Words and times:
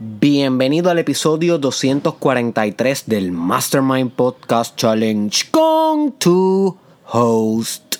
Bienvenido 0.00 0.92
al 0.92 1.00
episodio 1.00 1.58
243 1.58 3.06
del 3.06 3.32
Mastermind 3.32 4.12
Podcast 4.12 4.76
Challenge 4.76 5.50
con 5.50 6.12
tu 6.12 6.78
host, 7.04 7.96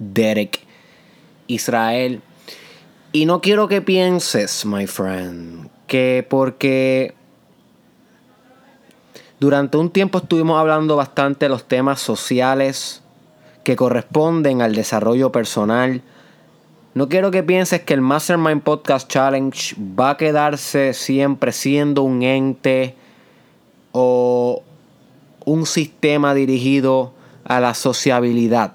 Derek 0.00 0.58
Israel. 1.46 2.22
Y 3.12 3.24
no 3.24 3.40
quiero 3.40 3.68
que 3.68 3.82
pienses, 3.82 4.66
my 4.66 4.88
friend, 4.88 5.70
que 5.86 6.26
porque 6.28 7.14
durante 9.38 9.76
un 9.76 9.90
tiempo 9.90 10.18
estuvimos 10.18 10.58
hablando 10.58 10.96
bastante 10.96 11.44
de 11.44 11.50
los 11.50 11.68
temas 11.68 12.00
sociales 12.00 13.00
que 13.62 13.76
corresponden 13.76 14.60
al 14.60 14.74
desarrollo 14.74 15.30
personal, 15.30 16.02
no 16.96 17.10
quiero 17.10 17.30
que 17.30 17.42
pienses 17.42 17.82
que 17.82 17.92
el 17.92 18.00
Mastermind 18.00 18.62
Podcast 18.62 19.06
Challenge 19.06 19.76
va 19.78 20.12
a 20.12 20.16
quedarse 20.16 20.94
siempre 20.94 21.52
siendo 21.52 22.00
un 22.02 22.22
ente 22.22 22.94
o 23.92 24.62
un 25.44 25.66
sistema 25.66 26.32
dirigido 26.32 27.12
a 27.44 27.60
la 27.60 27.74
sociabilidad. 27.74 28.72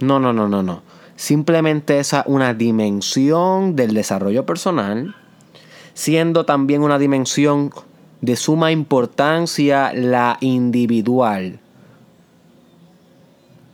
No, 0.00 0.18
no, 0.18 0.32
no, 0.32 0.48
no, 0.48 0.64
no. 0.64 0.82
Simplemente 1.14 2.00
es 2.00 2.12
una 2.26 2.54
dimensión 2.54 3.76
del 3.76 3.94
desarrollo 3.94 4.44
personal, 4.44 5.14
siendo 5.94 6.44
también 6.44 6.82
una 6.82 6.98
dimensión 6.98 7.70
de 8.20 8.34
suma 8.34 8.72
importancia 8.72 9.92
la 9.94 10.38
individual. 10.40 11.60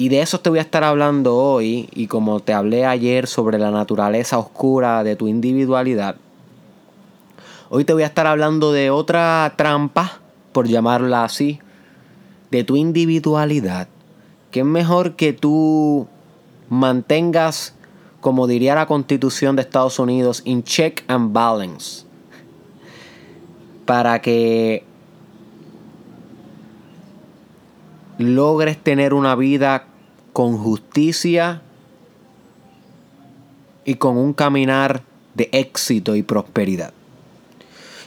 Y 0.00 0.08
de 0.08 0.22
eso 0.22 0.40
te 0.40 0.48
voy 0.48 0.60
a 0.60 0.62
estar 0.62 0.82
hablando 0.82 1.36
hoy, 1.36 1.90
y 1.92 2.06
como 2.06 2.40
te 2.40 2.54
hablé 2.54 2.86
ayer 2.86 3.26
sobre 3.26 3.58
la 3.58 3.70
naturaleza 3.70 4.38
oscura 4.38 5.04
de 5.04 5.14
tu 5.14 5.28
individualidad, 5.28 6.16
hoy 7.68 7.84
te 7.84 7.92
voy 7.92 8.04
a 8.04 8.06
estar 8.06 8.26
hablando 8.26 8.72
de 8.72 8.88
otra 8.88 9.52
trampa, 9.58 10.20
por 10.52 10.66
llamarla 10.68 11.24
así, 11.24 11.58
de 12.50 12.64
tu 12.64 12.76
individualidad, 12.76 13.88
que 14.50 14.60
es 14.60 14.64
mejor 14.64 15.16
que 15.16 15.34
tú 15.34 16.08
mantengas, 16.70 17.74
como 18.22 18.46
diría 18.46 18.74
la 18.74 18.86
constitución 18.86 19.54
de 19.54 19.60
Estados 19.60 19.98
Unidos, 19.98 20.40
in 20.46 20.62
check 20.62 21.04
and 21.08 21.34
balance, 21.34 22.06
para 23.84 24.22
que 24.22 24.82
logres 28.16 28.78
tener 28.78 29.12
una 29.12 29.34
vida 29.34 29.84
con 30.40 30.56
justicia 30.56 31.60
y 33.84 33.96
con 33.96 34.16
un 34.16 34.32
caminar 34.32 35.02
de 35.34 35.50
éxito 35.52 36.16
y 36.16 36.22
prosperidad. 36.22 36.94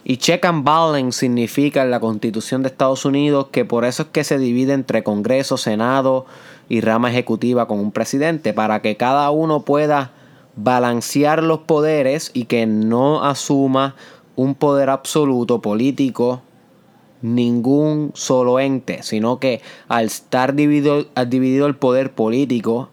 Y 0.03 0.17
check 0.17 0.43
and 0.45 0.63
balance 0.63 1.19
significa 1.19 1.83
en 1.83 1.91
la 1.91 1.99
Constitución 1.99 2.63
de 2.63 2.69
Estados 2.69 3.05
Unidos 3.05 3.49
que 3.51 3.65
por 3.65 3.85
eso 3.85 4.01
es 4.01 4.09
que 4.09 4.23
se 4.23 4.39
divide 4.39 4.73
entre 4.73 5.03
Congreso, 5.03 5.57
Senado 5.57 6.25
y 6.69 6.81
rama 6.81 7.11
ejecutiva 7.11 7.67
con 7.67 7.77
un 7.77 7.91
presidente, 7.91 8.51
para 8.51 8.81
que 8.81 8.97
cada 8.97 9.29
uno 9.29 9.61
pueda 9.61 10.09
balancear 10.55 11.43
los 11.43 11.59
poderes 11.59 12.31
y 12.33 12.45
que 12.45 12.65
no 12.65 13.23
asuma 13.23 13.93
un 14.35 14.55
poder 14.55 14.89
absoluto 14.89 15.61
político 15.61 16.41
ningún 17.23 18.11
solo 18.13 18.59
ente, 18.59 19.01
sino 19.01 19.39
que 19.39 19.61
al 19.87 20.05
estar 20.05 20.53
dividido, 20.53 21.07
dividido 21.27 21.65
el 21.65 21.75
poder 21.75 22.13
político 22.13 22.89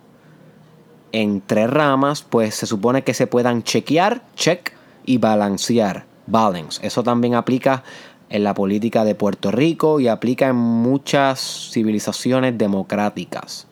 en 1.12 1.42
tres 1.44 1.68
ramas, 1.68 2.22
pues 2.22 2.54
se 2.54 2.66
supone 2.66 3.02
que 3.02 3.12
se 3.12 3.26
puedan 3.26 3.64
chequear, 3.64 4.22
check 4.36 4.72
y 5.04 5.18
balancear, 5.18 6.06
balance. 6.26 6.80
Eso 6.86 7.02
también 7.02 7.34
aplica 7.34 7.82
en 8.28 8.44
la 8.44 8.54
política 8.54 9.04
de 9.04 9.16
Puerto 9.16 9.50
Rico 9.50 9.98
y 9.98 10.06
aplica 10.06 10.46
en 10.46 10.56
muchas 10.56 11.70
civilizaciones 11.72 12.56
democráticas. 12.56 13.66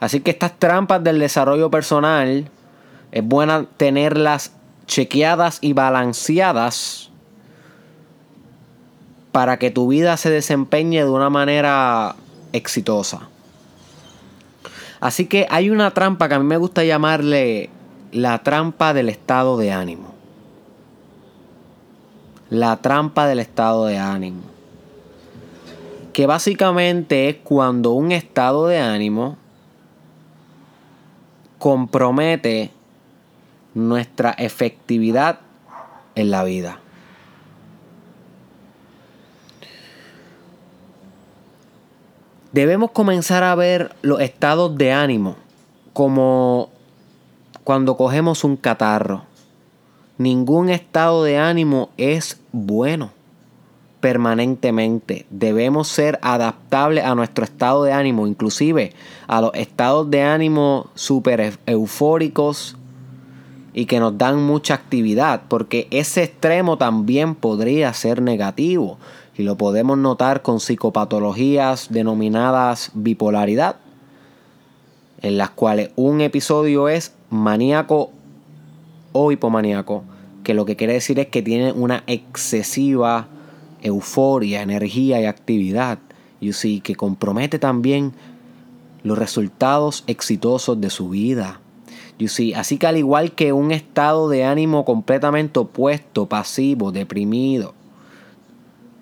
Así 0.00 0.20
que 0.20 0.32
estas 0.32 0.58
trampas 0.58 1.02
del 1.02 1.18
desarrollo 1.18 1.70
personal 1.70 2.50
es 3.10 3.24
buena 3.24 3.64
tenerlas 3.78 4.52
chequeadas 4.86 5.58
y 5.62 5.72
balanceadas 5.72 7.10
para 9.34 9.58
que 9.58 9.72
tu 9.72 9.88
vida 9.88 10.16
se 10.16 10.30
desempeñe 10.30 11.02
de 11.02 11.10
una 11.10 11.28
manera 11.28 12.14
exitosa. 12.52 13.22
Así 15.00 15.26
que 15.26 15.48
hay 15.50 15.70
una 15.70 15.90
trampa 15.90 16.28
que 16.28 16.36
a 16.36 16.38
mí 16.38 16.44
me 16.44 16.56
gusta 16.56 16.84
llamarle 16.84 17.68
la 18.12 18.44
trampa 18.44 18.94
del 18.94 19.08
estado 19.08 19.56
de 19.56 19.72
ánimo. 19.72 20.14
La 22.48 22.76
trampa 22.76 23.26
del 23.26 23.40
estado 23.40 23.86
de 23.86 23.98
ánimo. 23.98 24.42
Que 26.12 26.26
básicamente 26.28 27.28
es 27.28 27.38
cuando 27.42 27.90
un 27.90 28.12
estado 28.12 28.68
de 28.68 28.78
ánimo 28.78 29.36
compromete 31.58 32.70
nuestra 33.74 34.30
efectividad 34.30 35.40
en 36.14 36.30
la 36.30 36.44
vida. 36.44 36.83
Debemos 42.54 42.92
comenzar 42.92 43.42
a 43.42 43.56
ver 43.56 43.96
los 44.02 44.20
estados 44.20 44.78
de 44.78 44.92
ánimo 44.92 45.34
como 45.92 46.70
cuando 47.64 47.96
cogemos 47.96 48.44
un 48.44 48.56
catarro. 48.56 49.24
Ningún 50.18 50.70
estado 50.70 51.24
de 51.24 51.36
ánimo 51.36 51.90
es 51.96 52.40
bueno 52.52 53.10
permanentemente. 54.00 55.26
Debemos 55.30 55.88
ser 55.88 56.20
adaptables 56.22 57.04
a 57.04 57.16
nuestro 57.16 57.44
estado 57.44 57.82
de 57.82 57.92
ánimo, 57.92 58.28
inclusive 58.28 58.92
a 59.26 59.40
los 59.40 59.50
estados 59.54 60.08
de 60.08 60.22
ánimo 60.22 60.90
súper 60.94 61.58
eufóricos 61.66 62.76
y 63.72 63.86
que 63.86 63.98
nos 63.98 64.16
dan 64.16 64.40
mucha 64.40 64.74
actividad, 64.74 65.42
porque 65.48 65.88
ese 65.90 66.22
extremo 66.22 66.78
también 66.78 67.34
podría 67.34 67.92
ser 67.94 68.22
negativo 68.22 68.98
y 69.36 69.42
lo 69.42 69.56
podemos 69.56 69.98
notar 69.98 70.42
con 70.42 70.60
psicopatologías 70.60 71.88
denominadas 71.90 72.90
bipolaridad, 72.94 73.76
en 75.22 75.38
las 75.38 75.50
cuales 75.50 75.90
un 75.96 76.20
episodio 76.20 76.88
es 76.88 77.12
maníaco 77.30 78.10
o 79.12 79.32
hipomaníaco, 79.32 80.04
que 80.42 80.54
lo 80.54 80.64
que 80.64 80.76
quiere 80.76 80.92
decir 80.92 81.18
es 81.18 81.28
que 81.28 81.42
tiene 81.42 81.72
una 81.72 82.04
excesiva 82.06 83.28
euforia, 83.82 84.62
energía 84.62 85.20
y 85.20 85.24
actividad, 85.24 85.98
y 86.40 86.52
see, 86.52 86.80
que 86.80 86.94
compromete 86.94 87.58
también 87.58 88.12
los 89.02 89.18
resultados 89.18 90.04
exitosos 90.06 90.80
de 90.80 90.90
su 90.90 91.08
vida. 91.08 91.60
You 92.18 92.28
see, 92.28 92.54
así 92.54 92.78
que 92.78 92.86
al 92.86 92.96
igual 92.96 93.32
que 93.32 93.52
un 93.52 93.72
estado 93.72 94.28
de 94.28 94.44
ánimo 94.44 94.84
completamente 94.84 95.58
opuesto, 95.58 96.26
pasivo, 96.26 96.92
deprimido, 96.92 97.74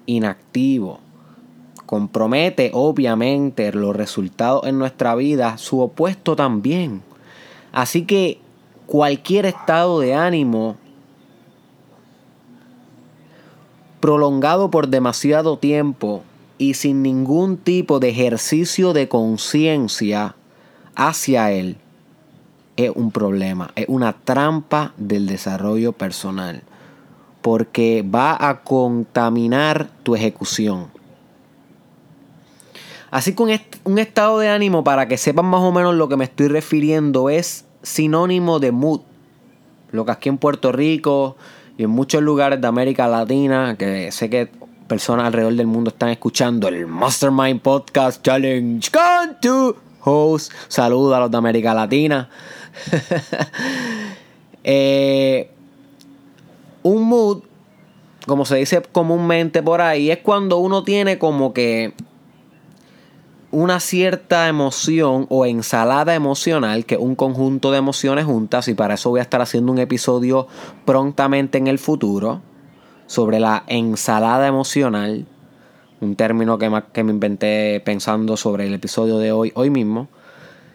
inactivo. 0.07 1.01
Compromete 1.87 2.71
obviamente 2.75 3.73
los 3.73 3.95
resultados 3.95 4.67
en 4.67 4.79
nuestra 4.79 5.15
vida, 5.15 5.59
su 5.59 5.81
opuesto 5.81 6.37
también. 6.37 7.03
Así 7.73 8.05
que 8.05 8.39
cualquier 8.87 9.47
estado 9.47 10.01
de 10.01 10.15
ánimo 10.15 10.77
prolongado 14.01 14.71
por 14.71 14.89
demasiado 14.89 15.59
tiempo 15.59 16.23
y 16.59 16.75
sin 16.75 17.03
ningún 17.03 17.57
tipo 17.57 18.01
de 18.01 18.09
ejercicio 18.09 18.93
de 18.93 19.09
conciencia 19.09 20.35
hacia 20.95 21.53
él 21.53 21.77
es 22.77 22.91
un 22.95 23.13
problema, 23.13 23.71
es 23.77 23.87
una 23.89 24.13
trampa 24.13 24.93
del 24.97 25.27
desarrollo 25.27 25.93
personal 25.93 26.63
porque 27.43 28.03
va 28.03 28.37
a 28.49 28.63
contaminar 28.63 29.89
tu 30.03 30.15
ejecución. 30.15 30.91
Así 33.11 33.35
que 33.35 33.43
un, 33.85 33.99
estado 33.99 34.39
de 34.39 34.49
ánimo, 34.49 34.85
para 34.85 35.07
que 35.07 35.19
sepan 35.19 35.45
más 35.45 35.61
o 35.61 35.71
menos 35.71 35.95
lo 35.95 36.09
que 36.09 36.17
me 36.17 36.25
estoy 36.25 36.49
refiriendo, 36.49 37.29
es 37.29 37.67
sinónimo 37.83 38.59
de 38.59 38.73
mood. 38.73 39.01
Lo 39.91 40.07
que 40.07 40.13
aquí 40.13 40.29
en 40.31 40.39
Puerto 40.39 40.73
Rico 40.73 41.37
y 41.77 41.85
en 41.85 41.91
muchos 41.91 42.23
lugares 42.23 42.61
de 42.61 42.67
América 42.67 43.09
Latina, 43.09 43.77
que 43.77 44.11
sé 44.13 44.31
que 44.31 44.49
personas 44.89 45.27
alrededor 45.27 45.55
del 45.55 45.67
mundo 45.67 45.91
están 45.91 46.09
escuchando 46.09 46.69
el 46.69 46.87
Mastermind 46.87 47.61
Podcast 47.61 48.23
Challenge 48.23 48.91
con 48.91 49.41
tu 49.43 49.77
host. 50.01 50.53
Saludos 50.69 51.15
a 51.15 51.21
los 51.21 51.31
de 51.31 51.37
América 51.37 51.75
Latina. 51.75 52.31
eh, 54.65 55.51
un 56.83 57.05
mood, 57.09 57.43
como 58.27 58.45
se 58.45 58.57
dice 58.57 58.83
comúnmente 58.93 59.63
por 59.63 59.81
ahí, 59.81 60.11
es 60.11 60.19
cuando 60.19 60.59
uno 60.59 60.85
tiene 60.85 61.19
como 61.19 61.53
que 61.53 61.95
una 63.51 63.81
cierta 63.81 64.49
emoción 64.49 65.27
o 65.29 65.45
ensalada 65.45 66.15
emocional, 66.15 66.87
que 66.87 66.95
es 66.95 67.01
un 67.01 67.15
conjunto 67.15 67.71
de 67.71 67.79
emociones 67.79 68.25
juntas, 68.25 68.67
y 68.69 68.75
para 68.75 68.95
eso 68.95 69.11
voy 69.11 69.21
a 69.21 69.23
estar 69.23 69.43
haciendo 69.43 69.71
un 69.73 69.79
episodio 69.79 70.47
prontamente 70.87 71.59
en 71.59 71.67
el 71.67 71.79
futuro. 71.79 72.41
sobre 73.07 73.41
la 73.41 73.65
ensalada 73.67 74.47
emocional, 74.47 75.27
un 76.01 76.17
término 76.17 76.57
que 76.57 76.71
me, 76.71 76.83
que 76.95 77.05
me 77.05 77.13
inventé 77.13 77.83
pensando 77.85 78.39
sobre 78.39 78.67
el 78.67 78.73
episodio 78.73 79.19
de 79.19 79.33
hoy, 79.33 79.53
hoy 79.55 79.69
mismo. 79.69 80.09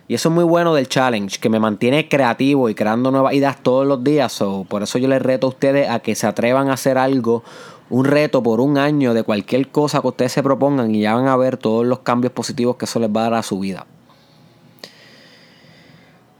Y 0.07 0.13
eso 0.13 0.29
es 0.29 0.35
muy 0.35 0.45
bueno 0.45 0.73
del 0.73 0.87
challenge, 0.87 1.39
que 1.39 1.49
me 1.49 1.59
mantiene 1.59 2.07
creativo 2.07 2.69
y 2.69 2.75
creando 2.75 3.11
nuevas 3.11 3.33
ideas 3.33 3.61
todos 3.61 3.85
los 3.85 4.03
días. 4.03 4.41
por 4.69 4.83
eso 4.83 4.97
yo 4.97 5.07
les 5.07 5.21
reto 5.21 5.47
a 5.47 5.49
ustedes 5.49 5.89
a 5.89 5.99
que 5.99 6.15
se 6.15 6.27
atrevan 6.27 6.69
a 6.69 6.73
hacer 6.73 6.97
algo, 6.97 7.43
un 7.89 8.05
reto 8.05 8.41
por 8.41 8.61
un 8.61 8.77
año 8.77 9.13
de 9.13 9.23
cualquier 9.23 9.69
cosa 9.69 10.01
que 10.01 10.07
ustedes 10.07 10.31
se 10.31 10.43
propongan 10.43 10.95
y 10.95 11.01
ya 11.01 11.15
van 11.15 11.27
a 11.27 11.35
ver 11.35 11.57
todos 11.57 11.85
los 11.85 11.99
cambios 11.99 12.31
positivos 12.31 12.77
que 12.77 12.85
eso 12.85 12.99
les 12.99 13.09
va 13.09 13.21
a 13.21 13.23
dar 13.23 13.33
a 13.35 13.43
su 13.43 13.59
vida. 13.59 13.85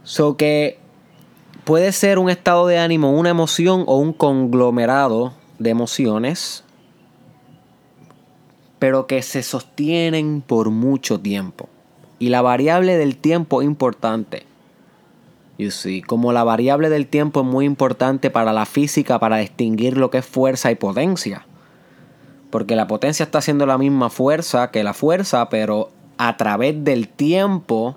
So 0.04 0.38
que 0.38 0.80
puede 1.66 1.92
ser 1.92 2.20
un 2.20 2.30
estado 2.30 2.68
de 2.68 2.78
ánimo, 2.78 3.12
una 3.12 3.30
emoción 3.30 3.84
o 3.88 3.98
un 3.98 4.14
conglomerado 4.14 5.34
de 5.60 5.72
emociones, 5.72 6.64
pero 8.80 9.08
que 9.08 9.22
se 9.22 9.44
sostienen 9.44 10.42
por 10.42 10.70
mucho 10.70 11.20
tiempo. 11.20 11.68
Y 12.20 12.30
la 12.30 12.42
variable 12.42 12.98
del 12.98 13.18
tiempo 13.18 13.62
es 13.62 13.68
importante. 13.68 14.44
You 15.58 15.72
see, 15.72 16.02
como 16.02 16.34
la 16.34 16.44
variable 16.44 16.90
del 16.90 17.08
tiempo 17.08 17.42
es 17.42 17.46
muy 17.46 17.66
importante 17.66 18.30
para 18.30 18.54
la 18.54 18.66
física 18.66 19.20
para 19.20 19.38
distinguir 19.38 19.98
lo 19.98 20.12
que 20.12 20.20
es 20.20 20.26
fuerza 20.26 20.72
y 20.72 20.76
potencia. 20.76 21.46
Porque 22.52 22.76
la 22.76 22.88
potencia 22.88 23.24
está 23.24 23.40
haciendo 23.40 23.66
la 23.66 23.78
misma 23.78 24.10
fuerza 24.10 24.72
que 24.72 24.84
la 24.84 24.94
fuerza, 24.94 25.50
pero 25.50 25.90
a 26.18 26.38
través 26.38 26.84
del 26.84 27.08
tiempo 27.08 27.96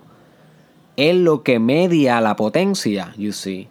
es 0.97 1.15
lo 1.15 1.43
que 1.43 1.59
media 1.59 2.21
la 2.21 2.37
potencia, 2.37 3.15
you 3.17 3.33
see. 3.33 3.69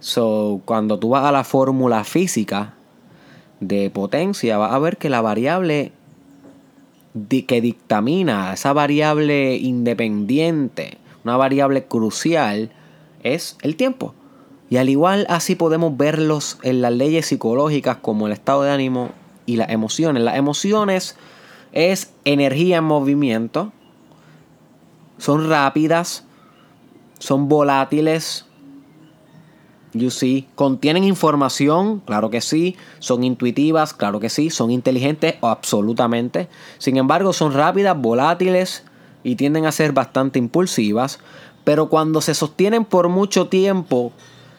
So, 0.00 0.62
cuando 0.64 0.98
tú 0.98 1.10
vas 1.10 1.24
a 1.24 1.32
la 1.32 1.44
fórmula 1.44 2.04
física 2.04 2.74
de 3.60 3.90
potencia, 3.90 4.56
vas 4.56 4.72
a 4.72 4.78
ver 4.78 4.96
que 4.96 5.10
la 5.10 5.20
variable 5.20 5.92
que 7.46 7.60
dictamina, 7.60 8.52
esa 8.52 8.72
variable 8.72 9.56
independiente, 9.56 10.98
una 11.24 11.36
variable 11.36 11.84
crucial, 11.84 12.70
es 13.22 13.56
el 13.62 13.76
tiempo. 13.76 14.14
Y 14.68 14.76
al 14.76 14.88
igual 14.88 15.26
así 15.28 15.56
podemos 15.56 15.96
verlos 15.96 16.58
en 16.62 16.80
las 16.80 16.92
leyes 16.92 17.26
psicológicas 17.26 17.96
como 17.96 18.26
el 18.26 18.32
estado 18.32 18.62
de 18.62 18.70
ánimo 18.70 19.10
y 19.44 19.56
las 19.56 19.70
emociones. 19.70 20.22
Las 20.22 20.36
emociones 20.36 21.16
es 21.72 22.12
energía 22.24 22.78
en 22.78 22.84
movimiento, 22.84 23.72
son 25.18 25.48
rápidas, 25.48 26.24
son 27.18 27.48
volátiles, 27.48 28.46
You 29.92 30.10
see, 30.10 30.46
contienen 30.54 31.02
información, 31.04 32.00
claro 32.00 32.30
que 32.30 32.40
sí, 32.40 32.76
son 33.00 33.24
intuitivas, 33.24 33.92
claro 33.92 34.20
que 34.20 34.28
sí, 34.28 34.50
son 34.50 34.70
inteligentes, 34.70 35.34
absolutamente. 35.42 36.48
Sin 36.78 36.96
embargo, 36.96 37.32
son 37.32 37.52
rápidas, 37.52 38.00
volátiles 38.00 38.84
y 39.24 39.34
tienden 39.34 39.66
a 39.66 39.72
ser 39.72 39.92
bastante 39.92 40.38
impulsivas, 40.38 41.18
pero 41.64 41.88
cuando 41.88 42.20
se 42.20 42.34
sostienen 42.34 42.84
por 42.84 43.08
mucho 43.08 43.48
tiempo, 43.48 44.12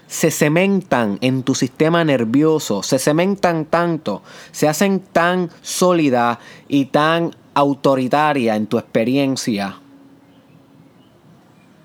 se 0.07 0.31
cementan 0.31 1.17
en 1.21 1.43
tu 1.43 1.55
sistema 1.55 2.03
nervioso, 2.03 2.83
se 2.83 2.99
cementan 2.99 3.63
tanto, 3.63 4.21
se 4.51 4.67
hacen 4.67 4.99
tan 4.99 5.49
sólida 5.61 6.39
y 6.67 6.85
tan 6.85 7.33
autoritaria 7.53 8.57
en 8.57 8.67
tu 8.67 8.77
experiencia 8.77 9.80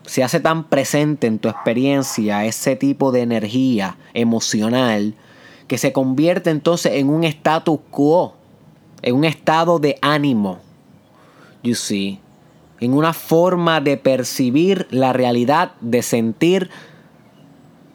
se 0.07 0.23
hace 0.23 0.41
tan 0.41 0.65
presente 0.65 1.27
en 1.27 1.39
tu 1.39 1.49
experiencia 1.49 2.45
ese 2.45 2.77
tipo 2.77 3.13
de 3.13 3.23
energía 3.23 3.99
emocional 4.15 5.15
que 5.69 5.79
se 5.79 5.93
convierte 5.93 6.51
entonces 6.51 6.93
en 6.95 7.11
un 7.11 7.25
status 7.25 7.81
quo, 7.91 8.35
en 9.03 9.17
un 9.17 9.25
estado 9.25 9.79
de 9.79 9.99
ánimo, 10.01 10.59
you 11.63 11.75
see, 11.75 12.21
en 12.79 12.95
una 12.95 13.13
forma 13.13 13.81
de 13.81 13.97
percibir 13.97 14.87
la 14.91 15.13
realidad, 15.13 15.73
de 15.81 16.03
sentir, 16.03 16.71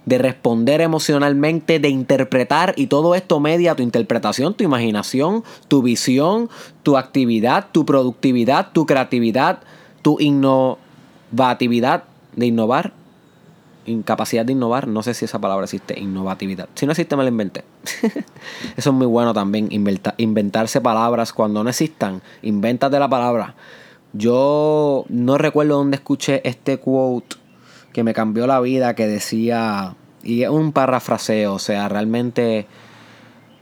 de 0.05 0.17
responder 0.17 0.81
emocionalmente, 0.81 1.79
de 1.79 1.87
interpretar 1.87 2.73
y 2.75 2.87
todo 2.87 3.15
esto 3.15 3.39
media 3.39 3.75
tu 3.75 3.83
interpretación, 3.83 4.53
tu 4.53 4.65
imaginación, 4.65 5.45
tu 5.69 5.81
visión, 5.81 6.49
tu 6.83 6.97
actividad, 6.97 7.67
tu 7.71 7.85
productividad, 7.85 8.71
tu 8.73 8.85
creatividad, 8.85 9.59
tu 10.01 10.17
innovación 10.19 10.80
innovatividad 11.31 12.03
de 12.35 12.45
innovar, 12.45 12.93
incapacidad 13.85 14.45
de 14.45 14.53
innovar, 14.53 14.87
no 14.87 15.03
sé 15.03 15.13
si 15.13 15.25
esa 15.25 15.39
palabra 15.39 15.65
existe, 15.65 15.99
innovatividad. 15.99 16.69
Si 16.75 16.85
no 16.85 16.91
existe, 16.91 17.15
me 17.15 17.23
la 17.23 17.29
inventé. 17.29 17.63
Eso 18.77 18.89
es 18.89 18.95
muy 18.95 19.07
bueno 19.07 19.33
también, 19.33 19.69
inventarse 19.71 20.81
palabras 20.81 21.33
cuando 21.33 21.63
no 21.63 21.69
existan, 21.69 22.21
invéntate 22.41 22.99
la 22.99 23.09
palabra. 23.09 23.55
Yo 24.13 25.05
no 25.09 25.37
recuerdo 25.37 25.77
dónde 25.77 25.95
escuché 25.95 26.47
este 26.47 26.77
quote 26.79 27.37
que 27.93 28.03
me 28.03 28.13
cambió 28.13 28.47
la 28.47 28.59
vida, 28.59 28.93
que 28.93 29.07
decía, 29.07 29.95
y 30.23 30.43
es 30.43 30.49
un 30.49 30.71
parafraseo, 30.71 31.53
o 31.53 31.59
sea, 31.59 31.89
realmente 31.89 32.67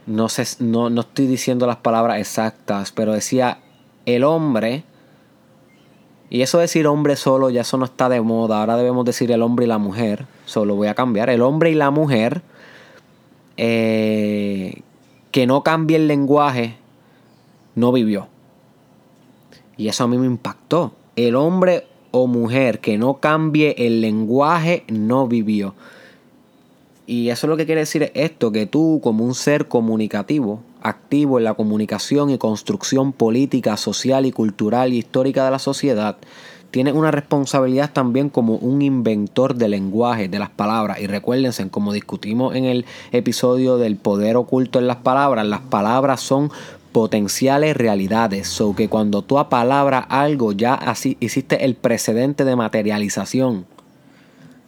no, 0.05 0.27
sé, 0.29 0.43
no, 0.59 0.89
no 0.89 1.01
estoy 1.01 1.27
diciendo 1.27 1.67
las 1.67 1.77
palabras 1.77 2.19
exactas, 2.19 2.91
pero 2.91 3.13
decía, 3.13 3.59
el 4.05 4.23
hombre 4.23 4.83
y 6.29 6.41
eso 6.41 6.59
decir 6.59 6.85
hombre 6.85 7.15
solo, 7.15 7.49
ya 7.49 7.61
eso 7.61 7.77
no 7.77 7.85
está 7.85 8.07
de 8.07 8.21
moda. 8.21 8.59
Ahora 8.59 8.77
debemos 8.77 9.03
decir 9.05 9.31
el 9.31 9.41
hombre 9.41 9.65
y 9.65 9.67
la 9.67 9.79
mujer. 9.79 10.27
Solo 10.45 10.75
voy 10.75 10.87
a 10.87 10.93
cambiar. 10.93 11.29
El 11.29 11.41
hombre 11.41 11.71
y 11.71 11.75
la 11.75 11.89
mujer. 11.89 12.43
Eh, 13.57 14.81
que 15.31 15.47
no 15.47 15.63
cambie 15.63 15.97
el 15.97 16.07
lenguaje, 16.07 16.75
no 17.75 17.91
vivió. 17.91 18.27
Y 19.75 19.87
eso 19.87 20.03
a 20.03 20.07
mí 20.07 20.17
me 20.17 20.27
impactó. 20.27 20.93
El 21.15 21.35
hombre 21.35 21.85
o 22.11 22.27
mujer 22.27 22.79
que 22.79 22.97
no 22.97 23.15
cambie 23.15 23.75
el 23.77 24.01
lenguaje, 24.01 24.83
no 24.87 25.27
vivió. 25.27 25.73
Y 27.05 27.29
eso 27.29 27.47
es 27.47 27.49
lo 27.49 27.57
que 27.57 27.65
quiere 27.65 27.81
decir 27.81 28.11
esto, 28.13 28.51
que 28.51 28.65
tú 28.65 28.99
como 29.03 29.25
un 29.25 29.33
ser 29.33 29.67
comunicativo, 29.67 30.61
activo 30.81 31.37
en 31.37 31.45
la 31.45 31.53
comunicación 31.53 32.29
y 32.29 32.37
construcción 32.37 33.13
política, 33.13 33.77
social 33.77 34.25
y 34.25 34.31
cultural 34.31 34.93
y 34.93 34.99
histórica 34.99 35.45
de 35.45 35.51
la 35.51 35.59
sociedad, 35.59 36.17
tiene 36.71 36.91
una 36.91 37.11
responsabilidad 37.11 37.91
también 37.91 38.29
como 38.29 38.55
un 38.55 38.81
inventor 38.81 39.55
de 39.55 39.69
lenguaje, 39.69 40.27
de 40.27 40.39
las 40.39 40.49
palabras. 40.49 40.99
Y 40.99 41.07
recuérdense, 41.07 41.67
como 41.69 41.93
discutimos 41.93 42.55
en 42.55 42.65
el 42.65 42.85
episodio 43.11 43.77
del 43.77 43.95
poder 43.95 44.35
oculto 44.37 44.79
en 44.79 44.87
las 44.87 44.97
palabras, 44.97 45.47
las 45.47 45.61
palabras 45.61 46.21
son 46.21 46.51
potenciales 46.91 47.75
realidades. 47.75 48.47
So 48.47 48.75
que 48.75 48.87
cuando 48.87 49.21
tú 49.23 49.39
apalabras 49.39 50.05
algo, 50.09 50.51
ya 50.51 50.73
así 50.75 51.17
hiciste 51.19 51.65
el 51.65 51.75
precedente 51.75 52.45
de 52.45 52.55
materialización. 52.55 53.65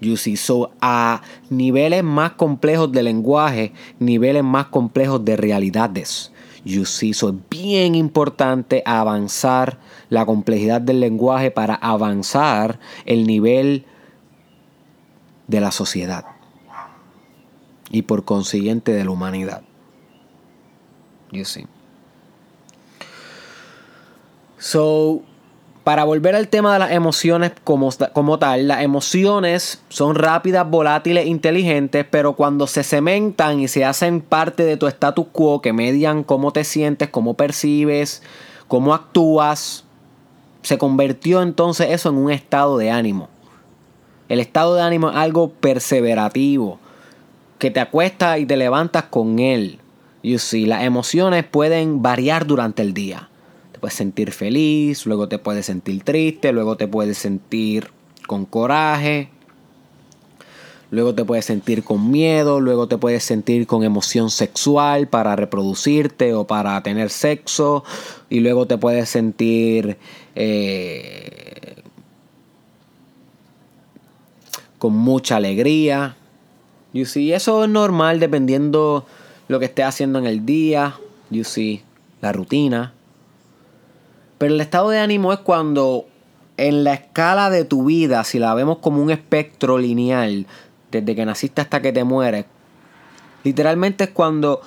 You 0.02 0.18
see, 0.18 0.36
so 0.36 0.72
a 0.82 1.22
niveles 1.50 2.04
más 2.04 2.32
complejos 2.32 2.92
de 2.92 3.04
lenguaje, 3.04 3.72
niveles 4.00 4.44
más 4.44 4.66
complejos 4.66 5.24
de 5.24 5.38
realidades. 5.38 6.32
You 6.66 6.86
see, 6.86 7.14
so 7.14 7.30
es 7.30 7.36
bien 7.50 7.96
importante 7.96 8.82
avanzar 8.86 9.80
la 10.10 10.26
complejidad 10.26 10.82
del 10.82 11.00
lenguaje 11.00 11.52
para 11.52 11.76
avanzar 11.76 12.80
el 13.06 13.28
nivel 13.28 13.86
de 15.48 15.62
la 15.62 15.72
sociedad 15.72 16.26
y 17.92 18.04
por 18.04 18.26
consiguiente 18.26 18.94
de 18.94 19.06
la 19.06 19.12
humanidad. 19.12 19.62
You 21.32 21.46
see. 21.46 21.66
So, 24.58 25.24
para 25.84 26.04
volver 26.04 26.36
al 26.36 26.48
tema 26.48 26.74
de 26.74 26.80
las 26.80 26.92
emociones 26.92 27.54
como, 27.64 27.90
como, 28.14 28.38
tal, 28.38 28.68
las 28.68 28.84
emociones 28.84 29.82
son 29.90 30.16
rápidas, 30.16 30.70
volátiles, 30.70 31.26
inteligentes, 31.26 32.06
pero 32.10 32.34
cuando 32.34 32.68
se 32.68 32.84
cementan 32.84 33.60
y 33.60 33.68
se 33.68 33.84
hacen 33.84 34.22
parte 34.22 34.64
de 34.64 34.78
tu 34.78 34.88
status 34.88 35.26
quo, 35.32 35.62
que 35.62 35.74
median 35.74 36.24
cómo 36.24 36.52
te 36.54 36.64
sientes, 36.64 37.10
cómo 37.10 37.34
percibes, 37.34 38.22
cómo 38.68 38.94
actúas, 38.94 39.84
se 40.62 40.78
convirtió 40.78 41.42
entonces 41.42 41.90
eso 41.90 42.10
en 42.10 42.16
un 42.16 42.32
estado 42.32 42.78
de 42.78 42.92
ánimo. 42.92 43.30
El 44.30 44.40
estado 44.40 44.76
de 44.76 44.84
ánimo 44.84 45.10
es 45.10 45.16
algo 45.16 45.50
perseverativo, 45.50 46.80
que 47.58 47.72
te 47.72 47.80
acuestas 47.80 48.40
y 48.40 48.46
te 48.46 48.56
levantas 48.56 49.06
con 49.06 49.40
él. 49.40 49.80
You 50.22 50.38
see, 50.38 50.68
las 50.68 50.84
emociones 50.84 51.44
pueden 51.44 52.04
variar 52.04 52.46
durante 52.46 52.84
el 52.84 52.94
día 52.94 53.31
puedes 53.82 53.96
sentir 53.96 54.32
feliz, 54.32 55.08
luego 55.08 55.28
te 55.28 55.40
puedes 55.40 55.66
sentir 55.66 56.04
triste, 56.04 56.54
luego 56.54 56.78
te 56.78 56.88
puedes 56.88 57.18
sentir 57.18 57.90
con 58.28 58.46
coraje, 58.46 59.30
luego 60.92 61.16
te 61.16 61.26
puedes 61.26 61.46
sentir 61.46 61.84
con 61.84 62.12
miedo, 62.12 62.60
luego 62.60 62.88
te 62.88 63.00
puedes 63.00 63.24
sentir 63.24 63.66
con 63.66 63.84
emoción 63.84 64.30
sexual 64.30 65.08
para 65.08 65.36
reproducirte 65.36 66.36
o 66.36 66.46
para 66.46 66.82
tener 66.84 67.10
sexo, 67.10 67.84
y 68.30 68.42
luego 68.42 68.68
te 68.68 68.78
puedes 68.78 69.10
sentir 69.10 69.98
eh, 70.36 71.82
con 74.78 74.94
mucha 74.94 75.38
alegría. 75.38 76.16
Y 76.94 77.32
eso 77.32 77.64
es 77.64 77.70
normal 77.70 78.20
dependiendo 78.20 79.08
lo 79.48 79.60
que 79.60 79.66
estés 79.66 79.86
haciendo 79.86 80.20
en 80.20 80.28
el 80.28 80.46
día, 80.46 81.00
you 81.32 81.44
see, 81.44 81.82
la 82.22 82.32
rutina. 82.32 82.94
Pero 84.42 84.56
el 84.56 84.62
estado 84.62 84.90
de 84.90 84.98
ánimo 84.98 85.34
es 85.34 85.38
cuando 85.38 86.08
en 86.58 86.84
la 86.84 86.96
escala 86.96 87.52
de 87.52 87.64
tu 87.64 87.86
vida, 87.86 88.24
si 88.24 88.40
la 88.40 88.56
vemos 88.56 88.80
como 88.80 89.00
un 89.00 89.12
espectro 89.12 89.78
lineal, 89.78 90.48
desde 90.90 91.16
que 91.16 91.28
naciste 91.28 91.62
hasta 91.62 91.80
que 91.84 91.92
te 91.92 92.04
mueres, 92.04 92.46
literalmente 93.44 94.06
es 94.06 94.10
cuando 94.10 94.62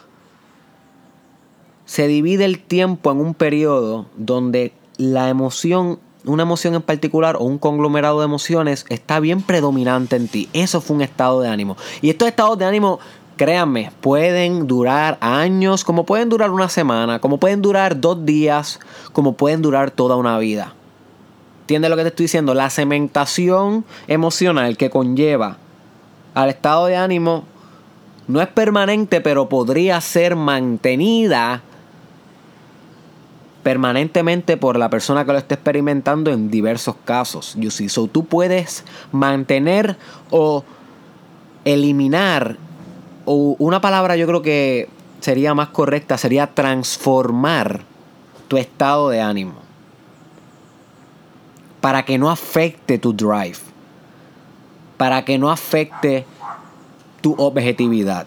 se 1.86 2.06
divide 2.06 2.44
el 2.44 2.60
tiempo 2.60 3.10
en 3.10 3.18
un 3.18 3.34
periodo 3.34 4.06
donde 4.16 4.72
la 4.96 5.28
emoción, 5.28 5.98
una 6.24 6.44
emoción 6.44 6.74
en 6.76 6.82
particular 6.82 7.34
o 7.34 7.42
un 7.42 7.58
conglomerado 7.58 8.20
de 8.20 8.26
emociones 8.26 8.86
está 8.90 9.18
bien 9.18 9.42
predominante 9.42 10.14
en 10.14 10.28
ti. 10.28 10.48
Eso 10.52 10.80
fue 10.80 10.94
un 10.94 11.02
estado 11.02 11.40
de 11.40 11.48
ánimo. 11.48 11.76
Y 12.00 12.10
estos 12.10 12.28
estados 12.28 12.56
de 12.58 12.64
ánimo, 12.64 13.00
créanme, 13.36 13.90
pueden 14.00 14.66
durar 14.66 15.18
años, 15.20 15.84
como 15.84 16.04
pueden 16.04 16.28
durar 16.28 16.50
una 16.50 16.68
semana, 16.68 17.18
como 17.20 17.38
pueden 17.38 17.62
durar 17.62 18.00
dos 18.00 18.24
días, 18.24 18.80
como 19.12 19.34
pueden 19.34 19.62
durar 19.62 19.90
toda 19.90 20.16
una 20.16 20.38
vida. 20.38 20.74
¿Entiendes 21.62 21.90
lo 21.90 21.96
que 21.96 22.02
te 22.02 22.08
estoy 22.08 22.24
diciendo? 22.24 22.54
La 22.54 22.70
cementación 22.70 23.84
emocional 24.06 24.76
que 24.76 24.90
conlleva 24.90 25.56
al 26.34 26.50
estado 26.50 26.86
de 26.86 26.96
ánimo 26.96 27.44
no 28.26 28.40
es 28.40 28.48
permanente, 28.48 29.20
pero 29.20 29.48
podría 29.48 30.00
ser 30.00 30.36
mantenida 30.36 31.62
permanentemente 33.62 34.56
por 34.56 34.78
la 34.78 34.90
persona 34.90 35.24
que 35.24 35.32
lo 35.32 35.38
esté 35.38 35.54
experimentando 35.54 36.30
en 36.30 36.50
diversos 36.50 36.96
casos. 37.04 37.54
You 37.58 37.70
see. 37.70 37.88
So, 37.88 38.06
tú 38.06 38.26
puedes 38.26 38.84
mantener 39.10 39.96
o 40.30 40.64
eliminar, 41.64 42.58
o 43.24 43.56
una 43.58 43.80
palabra 43.80 44.16
yo 44.16 44.26
creo 44.26 44.42
que 44.42 44.88
sería 45.20 45.54
más 45.54 45.68
correcta, 45.68 46.18
sería 46.18 46.48
transformar 46.48 47.80
tu 48.48 48.56
estado 48.56 49.08
de 49.08 49.20
ánimo 49.20 49.54
para 51.80 52.04
que 52.04 52.18
no 52.18 52.30
afecte 52.30 52.98
tu 52.98 53.12
drive, 53.12 53.58
para 54.96 55.24
que 55.24 55.38
no 55.38 55.50
afecte 55.50 56.24
tu 57.20 57.34
objetividad. 57.38 58.26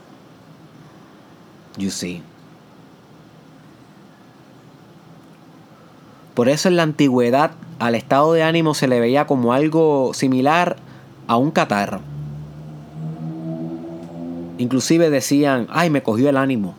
You 1.77 1.91
see. 1.91 2.21
Por 6.33 6.49
eso 6.49 6.67
en 6.67 6.75
la 6.75 6.83
antigüedad 6.83 7.51
al 7.79 7.95
estado 7.95 8.33
de 8.33 8.43
ánimo 8.43 8.73
se 8.73 8.87
le 8.87 8.99
veía 8.99 9.25
como 9.25 9.53
algo 9.53 10.11
similar 10.13 10.77
a 11.27 11.35
un 11.37 11.49
catarro. 11.51 12.01
Inclusive 14.57 15.09
decían, 15.09 15.67
ay, 15.69 15.89
me 15.89 16.03
cogió 16.03 16.29
el 16.29 16.37
ánimo. 16.37 16.75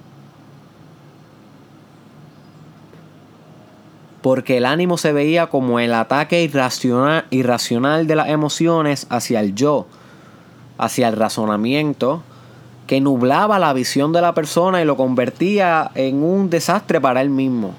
Porque 4.22 4.56
el 4.56 4.66
ánimo 4.66 4.98
se 4.98 5.12
veía 5.12 5.46
como 5.46 5.78
el 5.78 5.94
ataque 5.94 6.42
irracional, 6.42 7.26
irracional 7.30 8.06
de 8.06 8.16
las 8.16 8.28
emociones 8.28 9.06
hacia 9.10 9.40
el 9.40 9.54
yo, 9.54 9.86
hacia 10.76 11.08
el 11.08 11.16
razonamiento, 11.16 12.22
que 12.88 13.00
nublaba 13.00 13.58
la 13.58 13.72
visión 13.72 14.12
de 14.12 14.22
la 14.22 14.34
persona 14.34 14.82
y 14.82 14.84
lo 14.84 14.96
convertía 14.96 15.90
en 15.94 16.22
un 16.22 16.50
desastre 16.50 17.00
para 17.00 17.20
él 17.20 17.30
mismo. 17.30 17.74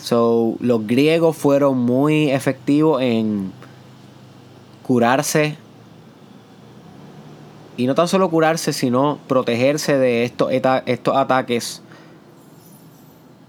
So, 0.00 0.56
los 0.60 0.86
griegos 0.86 1.36
fueron 1.36 1.78
muy 1.78 2.30
efectivos 2.30 3.00
en 3.00 3.52
curarse. 4.82 5.56
Y 7.82 7.86
no 7.88 7.96
tan 7.96 8.06
solo 8.06 8.30
curarse, 8.30 8.72
sino 8.72 9.18
protegerse 9.26 9.98
de 9.98 10.22
estos, 10.22 10.52
estos 10.52 11.16
ataques 11.16 11.82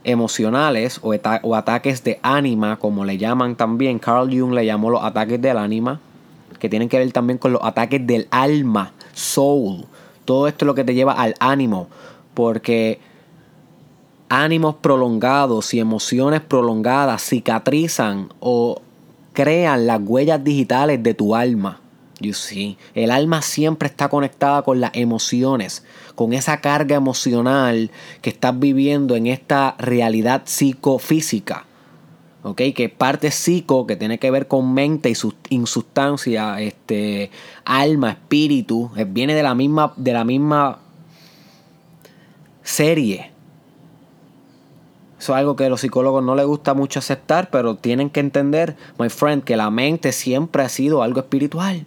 emocionales 0.03 0.99
o, 1.03 1.13
o, 1.43 1.55
ataques 1.55 2.03
de 2.03 2.19
ánima, 2.23 2.79
como 2.79 3.05
le 3.05 3.19
llaman 3.19 3.55
también. 3.55 3.99
Carl 3.99 4.27
Jung 4.35 4.53
le 4.53 4.65
llamó 4.65 4.89
los 4.89 5.03
ataques 5.03 5.39
del 5.39 5.59
ánima, 5.59 5.99
que 6.57 6.67
tienen 6.67 6.89
que 6.89 6.97
ver 6.97 7.11
también 7.11 7.37
con 7.37 7.53
los 7.53 7.63
ataques 7.63 8.07
del 8.07 8.27
alma, 8.31 8.93
soul. 9.13 9.85
Todo 10.25 10.47
esto 10.47 10.65
es 10.65 10.67
lo 10.67 10.73
que 10.73 10.83
te 10.83 10.95
lleva 10.95 11.13
al 11.13 11.35
ánimo, 11.39 11.87
porque 12.33 12.99
ánimos 14.29 14.77
prolongados 14.77 15.75
y 15.75 15.79
emociones 15.79 16.41
prolongadas 16.41 17.21
cicatrizan 17.21 18.29
o 18.39 18.81
crean 19.33 19.85
las 19.85 20.01
huellas 20.03 20.43
digitales 20.43 21.03
de 21.03 21.13
tu 21.13 21.35
alma. 21.35 21.82
You 22.23 22.33
see. 22.33 22.77
El 22.95 23.11
alma 23.11 23.41
siempre 23.41 23.89
está 23.89 24.07
conectada 24.07 24.61
con 24.61 24.79
las 24.79 24.91
emociones, 24.93 25.83
con 26.15 26.31
esa 26.31 26.61
carga 26.61 26.95
emocional 26.95 27.91
que 28.21 28.29
estás 28.29 28.57
viviendo 28.57 29.17
en 29.17 29.27
esta 29.27 29.75
realidad 29.77 30.43
psicofísica. 30.45 31.65
¿ok? 32.43 32.61
Que 32.73 32.87
parte 32.87 33.29
psico, 33.29 33.85
que 33.85 33.97
tiene 33.97 34.19
que 34.19 34.31
ver 34.31 34.47
con 34.47 34.73
mente 34.73 35.09
y 35.09 35.15
su 35.15 35.33
insustancia, 35.49 36.61
este, 36.61 37.29
alma, 37.65 38.11
espíritu, 38.11 38.89
eh, 38.95 39.05
viene 39.05 39.35
de 39.35 39.43
la 39.43 39.53
misma, 39.53 39.93
de 39.97 40.13
la 40.13 40.23
misma 40.23 40.79
serie. 42.61 43.31
Eso 45.19 45.33
es 45.33 45.39
algo 45.39 45.57
que 45.57 45.65
a 45.65 45.69
los 45.69 45.81
psicólogos 45.81 46.23
no 46.23 46.35
les 46.35 46.45
gusta 46.45 46.73
mucho 46.73 46.99
aceptar, 46.99 47.49
pero 47.49 47.75
tienen 47.75 48.09
que 48.09 48.21
entender, 48.21 48.77
my 48.97 49.09
friend, 49.09 49.43
que 49.43 49.57
la 49.57 49.69
mente 49.69 50.13
siempre 50.13 50.63
ha 50.63 50.69
sido 50.69 51.03
algo 51.03 51.19
espiritual. 51.19 51.85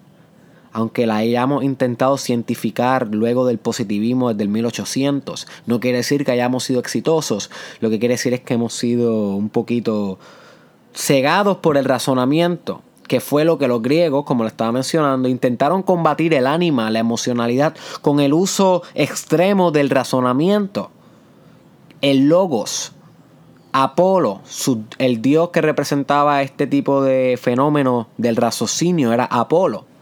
Aunque 0.76 1.06
la 1.06 1.16
hayamos 1.16 1.64
intentado 1.64 2.18
cientificar 2.18 3.09
luego 3.11 3.47
del 3.47 3.56
positivismo 3.56 4.28
desde 4.28 4.42
el 4.42 4.50
1800, 4.50 5.47
no 5.64 5.80
quiere 5.80 5.97
decir 5.97 6.23
que 6.23 6.33
hayamos 6.33 6.64
sido 6.64 6.80
exitosos. 6.80 7.50
Lo 7.80 7.88
que 7.88 7.99
quiere 7.99 8.12
decir 8.12 8.35
es 8.35 8.42
que 8.42 8.52
hemos 8.52 8.75
sido 8.75 9.37
un 9.37 9.49
poquito 9.49 10.18
cegados 10.92 11.56
por 11.56 11.78
el 11.78 11.87
razonamiento, 11.87 12.83
que 13.09 13.21
fue 13.21 13.47
lo 13.47 13.56
que 13.56 13.68
los 13.68 13.80
griegos, 13.80 14.26
como 14.26 14.45
le 14.45 14.49
estaba 14.49 14.71
mencionando, 14.71 15.30
intentaron 15.30 15.83
combatir 15.83 16.35
el 16.35 16.47
ánima, 16.47 16.90
la 16.90 16.99
emocionalidad, 16.99 17.75
con 18.02 18.21
el 18.21 18.35
uso 18.35 18.83
extremo 18.95 19.71
del 19.71 19.88
razonamiento. 19.88 20.90
El 22.02 22.28
logos, 22.28 22.92
Apolo, 23.73 24.42
el 24.99 25.23
dios 25.23 25.49
que 25.49 25.62
representaba 25.62 26.42
este 26.42 26.66
tipo 26.66 27.02
de 27.02 27.38
fenómeno 27.40 28.09
del 28.18 28.37
raciocinio, 28.37 29.14
era 29.14 29.25
Apolo. 29.25 29.96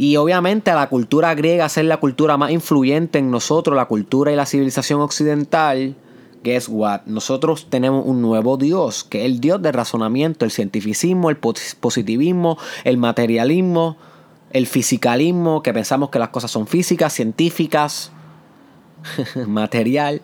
Y 0.00 0.16
obviamente 0.16 0.72
la 0.72 0.88
cultura 0.88 1.34
griega, 1.34 1.68
ser 1.68 1.84
la 1.84 1.98
cultura 1.98 2.38
más 2.38 2.52
influyente 2.52 3.18
en 3.18 3.30
nosotros, 3.30 3.76
la 3.76 3.84
cultura 3.84 4.32
y 4.32 4.34
la 4.34 4.46
civilización 4.46 5.02
occidental, 5.02 5.94
guess 6.42 6.70
what? 6.70 7.02
Nosotros 7.04 7.66
tenemos 7.68 8.06
un 8.06 8.22
nuevo 8.22 8.56
Dios, 8.56 9.04
que 9.04 9.18
es 9.18 9.24
el 9.26 9.40
Dios 9.40 9.60
del 9.60 9.74
razonamiento, 9.74 10.46
el 10.46 10.52
cientificismo, 10.52 11.28
el 11.28 11.36
positivismo, 11.36 12.56
el 12.84 12.96
materialismo, 12.96 13.98
el 14.52 14.66
fisicalismo, 14.66 15.62
que 15.62 15.74
pensamos 15.74 16.08
que 16.08 16.18
las 16.18 16.30
cosas 16.30 16.50
son 16.50 16.66
físicas, 16.66 17.12
científicas, 17.12 18.10
material 19.46 20.22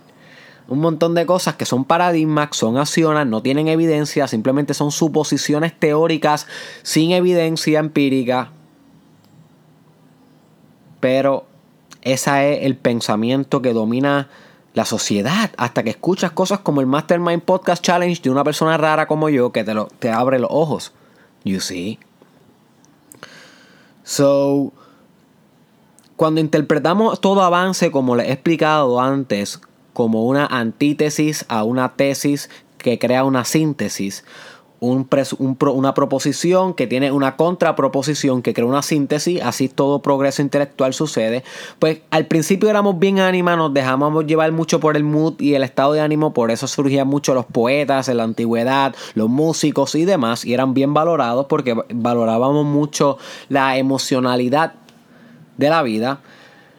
un 0.69 0.79
montón 0.79 1.15
de 1.15 1.27
cosas 1.27 1.57
que 1.57 1.67
son 1.67 1.85
paradigmas, 1.85 2.49
son 2.53 2.79
acciones, 2.79 3.27
no 3.27 3.43
tienen 3.43 3.69
evidencia, 3.69 4.27
simplemente 4.27 4.73
son 4.73 4.91
suposiciones 4.91 5.79
teóricas 5.79 6.47
sin 6.83 7.13
evidencia 7.13 7.79
empírica. 7.79 8.53
Pero 11.07 11.47
ese 12.03 12.55
es 12.55 12.65
el 12.65 12.75
pensamiento 12.75 13.63
que 13.63 13.73
domina 13.73 14.29
la 14.75 14.85
sociedad 14.85 15.53
hasta 15.57 15.85
que 15.85 15.91
escuchas 15.91 16.33
cosas 16.33 16.59
como 16.59 16.81
el 16.81 16.89
Mastermind 16.89 17.43
Podcast 17.43 17.81
Challenge 17.81 18.21
de 18.21 18.29
una 18.29 18.43
persona 18.43 18.77
rara 18.77 19.07
como 19.07 19.29
yo 19.29 19.53
que 19.53 19.63
te, 19.63 19.73
lo, 19.73 19.87
te 19.87 20.11
abre 20.11 20.41
los 20.41 20.51
ojos. 20.53 20.93
You 21.45 21.61
see? 21.61 22.01
So, 24.03 24.73
cuando 26.17 26.41
interpretamos 26.41 27.21
todo 27.21 27.43
avance, 27.43 27.93
como 27.93 28.17
les 28.17 28.27
he 28.27 28.33
explicado 28.33 29.01
antes, 29.01 29.61
como 29.93 30.27
una 30.27 30.47
antítesis 30.47 31.45
a 31.49 31.63
una 31.63 31.95
tesis 31.95 32.51
que 32.79 32.99
crea 32.99 33.23
una 33.23 33.45
síntesis. 33.45 34.25
Un, 34.79 35.09
una 35.39 35.95
proposición 35.95 36.75
que 36.75 36.87
tiene 36.87 37.11
una 37.11 37.37
contraproposición 37.37 38.43
que 38.43 38.53
crea 38.53 38.67
una 38.67 38.83
síntesis, 38.83 39.41
así 39.43 39.69
todo 39.69 40.03
progreso 40.03 40.43
intelectual 40.43 40.93
sucede. 40.93 41.45
Pues 41.79 42.01
al 42.11 42.27
principio 42.27 42.69
éramos 42.69 42.99
bien 42.99 43.19
ánima, 43.19 43.57
nos 43.57 43.73
dejamos 43.73 44.27
llevar 44.27 44.53
mucho 44.53 44.79
por 44.79 44.97
el 44.97 45.05
mood 45.05 45.41
y 45.41 45.55
el 45.55 45.63
estado 45.63 45.95
de 45.95 46.01
ánimo, 46.01 46.35
por 46.35 46.51
eso 46.51 46.67
surgían 46.67 47.09
mucho 47.09 47.35
los 47.35 47.47
poetas 47.47 48.09
en 48.09 48.19
la 48.19 48.25
antigüedad, 48.25 48.95
los 49.15 49.31
músicos 49.31 49.95
y 49.95 50.05
demás, 50.05 50.45
y 50.45 50.53
eran 50.53 50.75
bien 50.75 50.93
valorados 50.93 51.47
porque 51.47 51.75
valorábamos 51.95 52.67
mucho 52.67 53.19
la 53.49 53.79
emocionalidad 53.79 54.75
de 55.57 55.71
la 55.71 55.83
vida. 55.83 56.21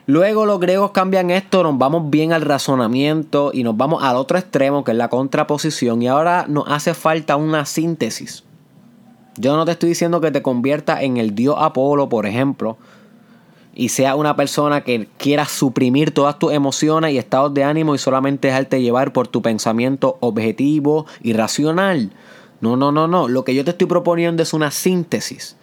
Luego 0.10 0.46
los 0.46 0.62
griegos 0.62 0.92
cambian 0.92 1.32
esto, 1.32 1.64
nos 1.64 1.78
vamos 1.78 2.10
bien 2.10 2.32
al 2.32 2.42
razonamiento 2.42 3.52
y 3.54 3.64
nos 3.64 3.76
vamos 3.76 4.02
al 4.04 4.16
otro 4.16 4.38
extremo 4.38 4.86
que 4.86 4.92
es 4.92 4.98
la 4.98 5.10
contraposición 5.10 6.02
y 6.02 6.08
ahora 6.08 6.46
nos 6.48 6.64
hace 6.70 6.94
falta 6.94 7.36
una 7.36 7.66
síntesis. 7.66 8.46
Yo 9.36 9.58
no 9.58 9.66
te 9.66 9.74
estoy 9.74 9.90
diciendo 9.90 10.22
que 10.22 10.32
te 10.32 10.42
conviertas 10.42 11.02
en 11.02 11.18
el 11.18 11.36
dios 11.36 11.58
Apolo, 11.60 12.08
por 12.08 12.26
ejemplo, 12.26 12.78
y 13.76 13.90
sea 13.90 14.16
una 14.16 14.38
persona 14.38 14.86
que 14.86 15.10
quiera 15.18 15.44
suprimir 15.44 16.12
todas 16.12 16.40
tus 16.40 16.54
emociones 16.54 17.12
y 17.12 17.18
estados 17.18 17.54
de 17.54 17.66
ánimo 17.66 17.94
y 17.94 17.98
solamente 17.98 18.48
dejarte 18.48 18.82
llevar 18.82 19.12
por 19.12 19.28
tu 19.28 19.42
pensamiento 19.42 20.16
objetivo 20.22 21.06
y 21.22 21.34
racional. 21.34 22.14
No, 22.62 22.78
no, 22.78 22.94
no, 22.94 23.10
no. 23.10 23.28
Lo 23.28 23.44
que 23.44 23.54
yo 23.54 23.66
te 23.66 23.72
estoy 23.72 23.88
proponiendo 23.88 24.42
es 24.42 24.54
una 24.54 24.72
síntesis 24.72 25.58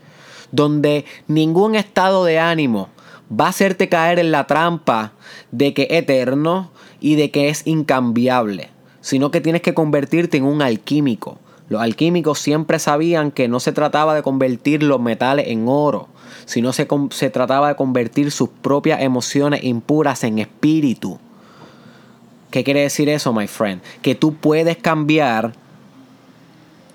donde 0.52 1.06
ningún 1.28 1.76
estado 1.76 2.26
de 2.26 2.38
ánimo 2.38 2.90
va 3.38 3.46
a 3.46 3.48
hacerte 3.50 3.88
caer 3.88 4.18
en 4.18 4.30
la 4.30 4.46
trampa 4.46 5.12
de 5.50 5.74
que 5.74 5.82
es 5.82 5.98
eterno 5.98 6.70
y 7.00 7.16
de 7.16 7.30
que 7.30 7.48
es 7.48 7.66
incambiable, 7.66 8.70
sino 9.00 9.30
que 9.30 9.40
tienes 9.40 9.62
que 9.62 9.74
convertirte 9.74 10.36
en 10.36 10.44
un 10.44 10.62
alquímico. 10.62 11.38
Los 11.68 11.80
alquímicos 11.80 12.38
siempre 12.38 12.78
sabían 12.78 13.30
que 13.30 13.48
no 13.48 13.60
se 13.60 13.72
trataba 13.72 14.14
de 14.14 14.22
convertir 14.22 14.82
los 14.82 15.00
metales 15.00 15.48
en 15.48 15.66
oro, 15.66 16.08
sino 16.44 16.72
se, 16.72 16.86
se 17.10 17.30
trataba 17.30 17.68
de 17.68 17.76
convertir 17.76 18.30
sus 18.30 18.50
propias 18.50 19.00
emociones 19.00 19.64
impuras 19.64 20.24
en 20.24 20.38
espíritu. 20.38 21.18
¿Qué 22.50 22.62
quiere 22.62 22.82
decir 22.82 23.08
eso, 23.08 23.32
my 23.32 23.46
friend? 23.46 23.82
Que 24.02 24.14
tú 24.14 24.34
puedes 24.34 24.76
cambiar 24.76 25.54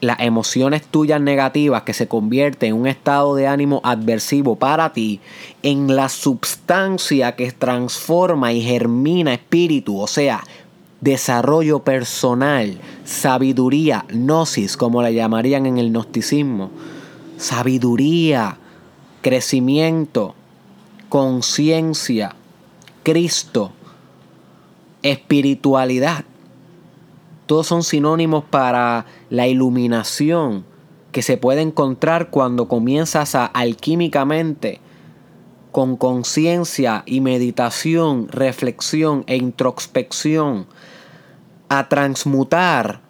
las 0.01 0.19
emociones 0.21 0.85
tuyas 0.85 1.19
negativas 1.19 1.83
que 1.83 1.93
se 1.93 2.07
convierten 2.07 2.69
en 2.69 2.81
un 2.81 2.87
estado 2.87 3.35
de 3.35 3.47
ánimo 3.47 3.81
adversivo 3.83 4.55
para 4.55 4.93
ti 4.93 5.19
en 5.63 5.95
la 5.95 6.09
substancia 6.09 7.35
que 7.35 7.51
transforma 7.51 8.53
y 8.53 8.61
germina 8.61 9.33
espíritu, 9.33 9.99
o 9.99 10.07
sea, 10.07 10.43
desarrollo 11.01 11.79
personal, 11.79 12.79
sabiduría, 13.05 14.05
gnosis, 14.09 14.77
como 14.77 15.01
la 15.01 15.11
llamarían 15.11 15.65
en 15.65 15.77
el 15.77 15.91
gnosticismo, 15.91 16.71
sabiduría, 17.37 18.57
crecimiento, 19.21 20.35
conciencia, 21.09 22.35
Cristo, 23.03 23.71
espiritualidad. 25.01 26.25
Todos 27.49 27.65
son 27.65 27.81
sinónimos 27.81 28.43
para 28.43 29.07
la 29.31 29.47
iluminación 29.47 30.65
que 31.11 31.23
se 31.23 31.35
puede 31.35 31.61
encontrar 31.61 32.29
cuando 32.29 32.67
comienzas 32.67 33.33
a 33.33 33.47
alquímicamente, 33.47 34.81
con 35.71 35.97
conciencia 35.97 37.01
y 37.07 37.21
meditación, 37.21 38.27
reflexión 38.27 39.23
e 39.25 39.35
introspección, 39.35 40.67
a 41.69 41.89
transmutar 41.89 43.01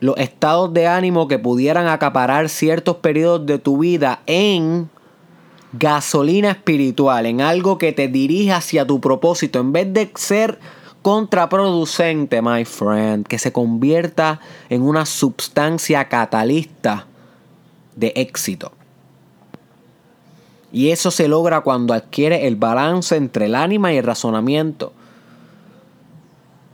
los 0.00 0.18
estados 0.18 0.74
de 0.74 0.86
ánimo 0.86 1.26
que 1.26 1.38
pudieran 1.38 1.86
acaparar 1.86 2.50
ciertos 2.50 2.96
periodos 2.96 3.46
de 3.46 3.58
tu 3.58 3.78
vida 3.78 4.20
en 4.26 4.90
gasolina 5.72 6.50
espiritual, 6.50 7.24
en 7.24 7.40
algo 7.40 7.78
que 7.78 7.92
te 7.92 8.08
dirija 8.08 8.56
hacia 8.56 8.86
tu 8.86 9.00
propósito, 9.00 9.60
en 9.60 9.72
vez 9.72 9.94
de 9.94 10.12
ser 10.14 10.58
contraproducente, 11.02 12.40
my 12.40 12.64
friend, 12.64 13.26
que 13.26 13.38
se 13.38 13.52
convierta 13.52 14.40
en 14.68 14.82
una 14.82 15.04
sustancia 15.04 16.08
catalista 16.08 17.06
de 17.96 18.12
éxito. 18.16 18.72
Y 20.72 20.90
eso 20.90 21.10
se 21.10 21.28
logra 21.28 21.60
cuando 21.60 21.92
adquiere 21.92 22.46
el 22.46 22.56
balance 22.56 23.14
entre 23.16 23.46
el 23.46 23.54
ánima 23.54 23.92
y 23.92 23.98
el 23.98 24.04
razonamiento. 24.04 24.92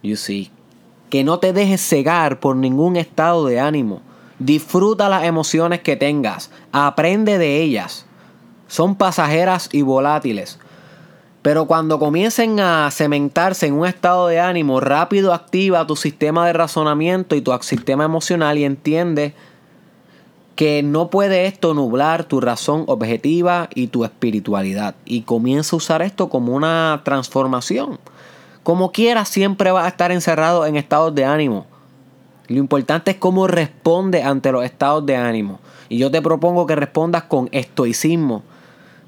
You 0.02 0.16
see. 0.16 0.50
Que 1.10 1.24
no 1.24 1.40
te 1.40 1.52
dejes 1.52 1.80
cegar 1.80 2.38
por 2.38 2.54
ningún 2.54 2.96
estado 2.96 3.46
de 3.46 3.58
ánimo. 3.58 4.02
Disfruta 4.38 5.08
las 5.08 5.24
emociones 5.24 5.80
que 5.80 5.96
tengas. 5.96 6.50
Aprende 6.70 7.38
de 7.38 7.60
ellas. 7.60 8.06
Son 8.68 8.94
pasajeras 8.94 9.68
y 9.72 9.82
volátiles. 9.82 10.60
Pero 11.42 11.66
cuando 11.66 11.98
comiencen 11.98 12.58
a 12.60 12.90
cementarse 12.90 13.66
en 13.66 13.74
un 13.74 13.86
estado 13.86 14.26
de 14.26 14.40
ánimo, 14.40 14.80
rápido 14.80 15.32
activa 15.32 15.86
tu 15.86 15.94
sistema 15.94 16.46
de 16.46 16.52
razonamiento 16.52 17.36
y 17.36 17.40
tu 17.40 17.56
sistema 17.62 18.04
emocional 18.04 18.58
y 18.58 18.64
entiende 18.64 19.34
que 20.56 20.82
no 20.82 21.08
puede 21.08 21.46
esto 21.46 21.72
nublar 21.72 22.24
tu 22.24 22.40
razón 22.40 22.82
objetiva 22.88 23.68
y 23.72 23.86
tu 23.86 24.04
espiritualidad. 24.04 24.96
Y 25.04 25.22
comienza 25.22 25.76
a 25.76 25.78
usar 25.78 26.02
esto 26.02 26.28
como 26.28 26.52
una 26.52 27.02
transformación. 27.04 28.00
Como 28.64 28.90
quieras, 28.90 29.28
siempre 29.28 29.70
vas 29.70 29.84
a 29.84 29.88
estar 29.88 30.10
encerrado 30.10 30.66
en 30.66 30.74
estados 30.74 31.14
de 31.14 31.24
ánimo. 31.24 31.66
Lo 32.48 32.58
importante 32.58 33.12
es 33.12 33.16
cómo 33.18 33.46
responde 33.46 34.24
ante 34.24 34.50
los 34.50 34.64
estados 34.64 35.06
de 35.06 35.14
ánimo. 35.14 35.60
Y 35.88 35.98
yo 35.98 36.10
te 36.10 36.20
propongo 36.20 36.66
que 36.66 36.74
respondas 36.74 37.22
con 37.22 37.48
estoicismo 37.52 38.42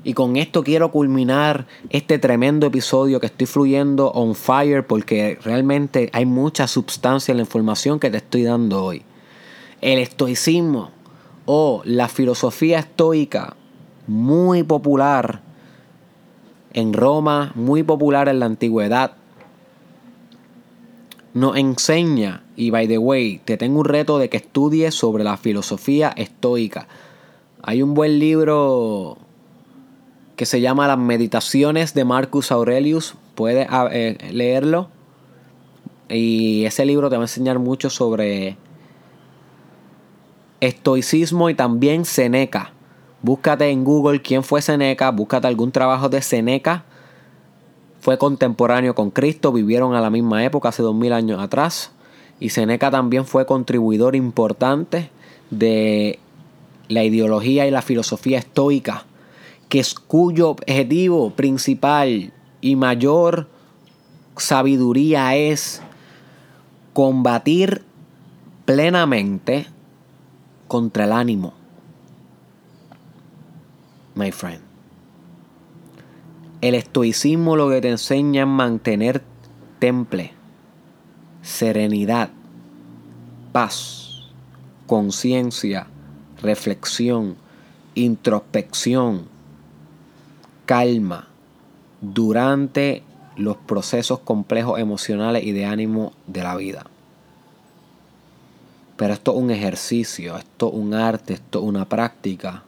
y 0.03 0.15
con 0.15 0.37
esto 0.37 0.65
quiero 0.65 0.91
culminar 0.91 1.67
este 1.91 2.19
tremendo 2.19 2.67
episodio 2.67 3.21
que 3.21 3.27
estoy 3.27 3.47
fluyendo 3.47 4.11
on 4.13 4.35
fire 4.35 4.87
porque 4.87 5.39
realmente 5.43 6.09
hay 6.13 6.25
mucha 6.25 6.67
sustancia 6.67 7.33
en 7.33 7.39
la 7.39 7.43
información 7.43 8.01
que 8.01 8.11
te 8.11 8.17
estoy 8.17 8.45
dando 8.45 8.83
hoy. 8.83 9.03
El 9.83 9.99
estoicismo 9.99 10.91
o 11.45 11.83
la 11.85 12.09
filosofía 12.09 12.79
estoica, 12.79 13.57
muy 14.07 14.63
popular 14.63 15.43
en 16.73 16.95
Roma, 16.95 17.53
muy 17.55 17.83
popular 17.83 18.29
en 18.29 18.41
la 18.41 18.47
antigüedad, 18.47 19.13
nos 21.35 21.57
enseña, 21.57 22.43
y 22.57 22.71
by 22.71 22.89
the 22.89 22.99
way, 22.99 23.41
te 23.45 23.57
tengo 23.57 23.81
un 23.81 23.85
reto 23.85 24.19
de 24.19 24.29
que 24.29 24.39
estudies 24.39 24.95
sobre 24.95 25.25
la 25.25 25.37
filosofía 25.37 26.13
estoica. 26.17 26.89
Hay 27.63 27.83
un 27.83 27.95
buen 27.95 28.19
libro 28.19 29.19
que 30.41 30.47
se 30.47 30.63
llama 30.63 30.89
Las 30.89 30.97
Meditaciones 30.97 31.93
de 31.93 32.07
Marcus 32.07 32.51
Aurelius. 32.51 33.15
Puedes 33.35 33.67
ah, 33.69 33.91
eh, 33.93 34.17
leerlo. 34.33 34.89
Y 36.09 36.65
ese 36.65 36.87
libro 36.87 37.11
te 37.11 37.17
va 37.17 37.25
a 37.25 37.25
enseñar 37.25 37.59
mucho 37.59 37.91
sobre 37.91 38.57
estoicismo 40.61 41.51
y 41.51 41.55
también 41.55 42.07
Seneca. 42.07 42.73
Búscate 43.21 43.69
en 43.69 43.85
Google 43.85 44.23
quién 44.23 44.43
fue 44.43 44.63
Seneca, 44.63 45.11
búscate 45.11 45.47
algún 45.47 45.73
trabajo 45.73 46.09
de 46.09 46.23
Seneca. 46.23 46.87
Fue 48.01 48.17
contemporáneo 48.17 48.95
con 48.95 49.11
Cristo, 49.11 49.53
vivieron 49.53 49.95
a 49.95 50.01
la 50.01 50.09
misma 50.09 50.43
época, 50.43 50.71
hace 50.71 50.83
dos 50.83 50.95
mil 50.95 51.13
años 51.13 51.39
atrás. 51.39 51.93
Y 52.41 52.49
Seneca 52.49 52.91
también 52.91 53.27
fue 53.27 53.45
contribuidor 53.45 54.17
importante 54.17 55.11
de 55.51 56.19
la 56.89 57.05
ideología 57.05 57.67
y 57.67 57.71
la 57.71 57.83
filosofía 57.83 58.39
estoica 58.39 59.05
que 59.71 59.79
es 59.79 59.95
cuyo 59.95 60.51
objetivo 60.51 61.31
principal 61.31 62.33
y 62.61 62.77
mayor 62.77 63.49
sabiduría 64.37 65.37
es 65.37 65.81
combatir 66.93 67.83
plenamente 68.65 69.67
contra 70.67 71.05
el 71.05 71.13
ánimo. 71.13 71.55
My 74.17 74.33
friend. 74.33 74.61
El 76.61 76.75
estoicismo 76.75 77.55
lo 77.55 77.71
que 77.71 77.81
te 77.81 77.91
enseña 77.91 78.43
es 78.43 78.49
mantener 78.49 79.23
temple, 79.79 80.33
serenidad, 81.43 82.31
paz, 83.53 84.31
conciencia, 84.89 85.87
reflexión, 86.43 87.37
introspección, 87.95 89.30
calma 90.71 91.27
durante 92.01 93.03
los 93.37 93.57
procesos 93.57 94.21
complejos 94.21 94.79
emocionales 94.79 95.43
y 95.43 95.51
de 95.51 95.65
ánimo 95.65 96.13
de 96.29 96.45
la 96.45 96.55
vida. 96.55 96.87
Pero 98.97 99.13
esto 99.13 99.33
es 99.33 99.39
un 99.39 99.51
ejercicio, 99.51 100.37
esto 100.37 100.69
es 100.69 100.75
un 100.75 100.95
arte, 100.95 101.35
esto 101.35 101.59
es 101.59 101.65
una 101.65 101.89
práctica 101.89 102.63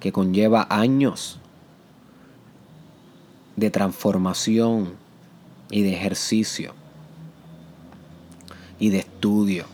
que 0.00 0.10
conlleva 0.10 0.66
años 0.68 1.38
de 3.54 3.70
transformación 3.70 4.94
y 5.70 5.82
de 5.82 5.94
ejercicio 5.94 6.74
y 8.80 8.90
de 8.90 8.98
estudio. 8.98 9.66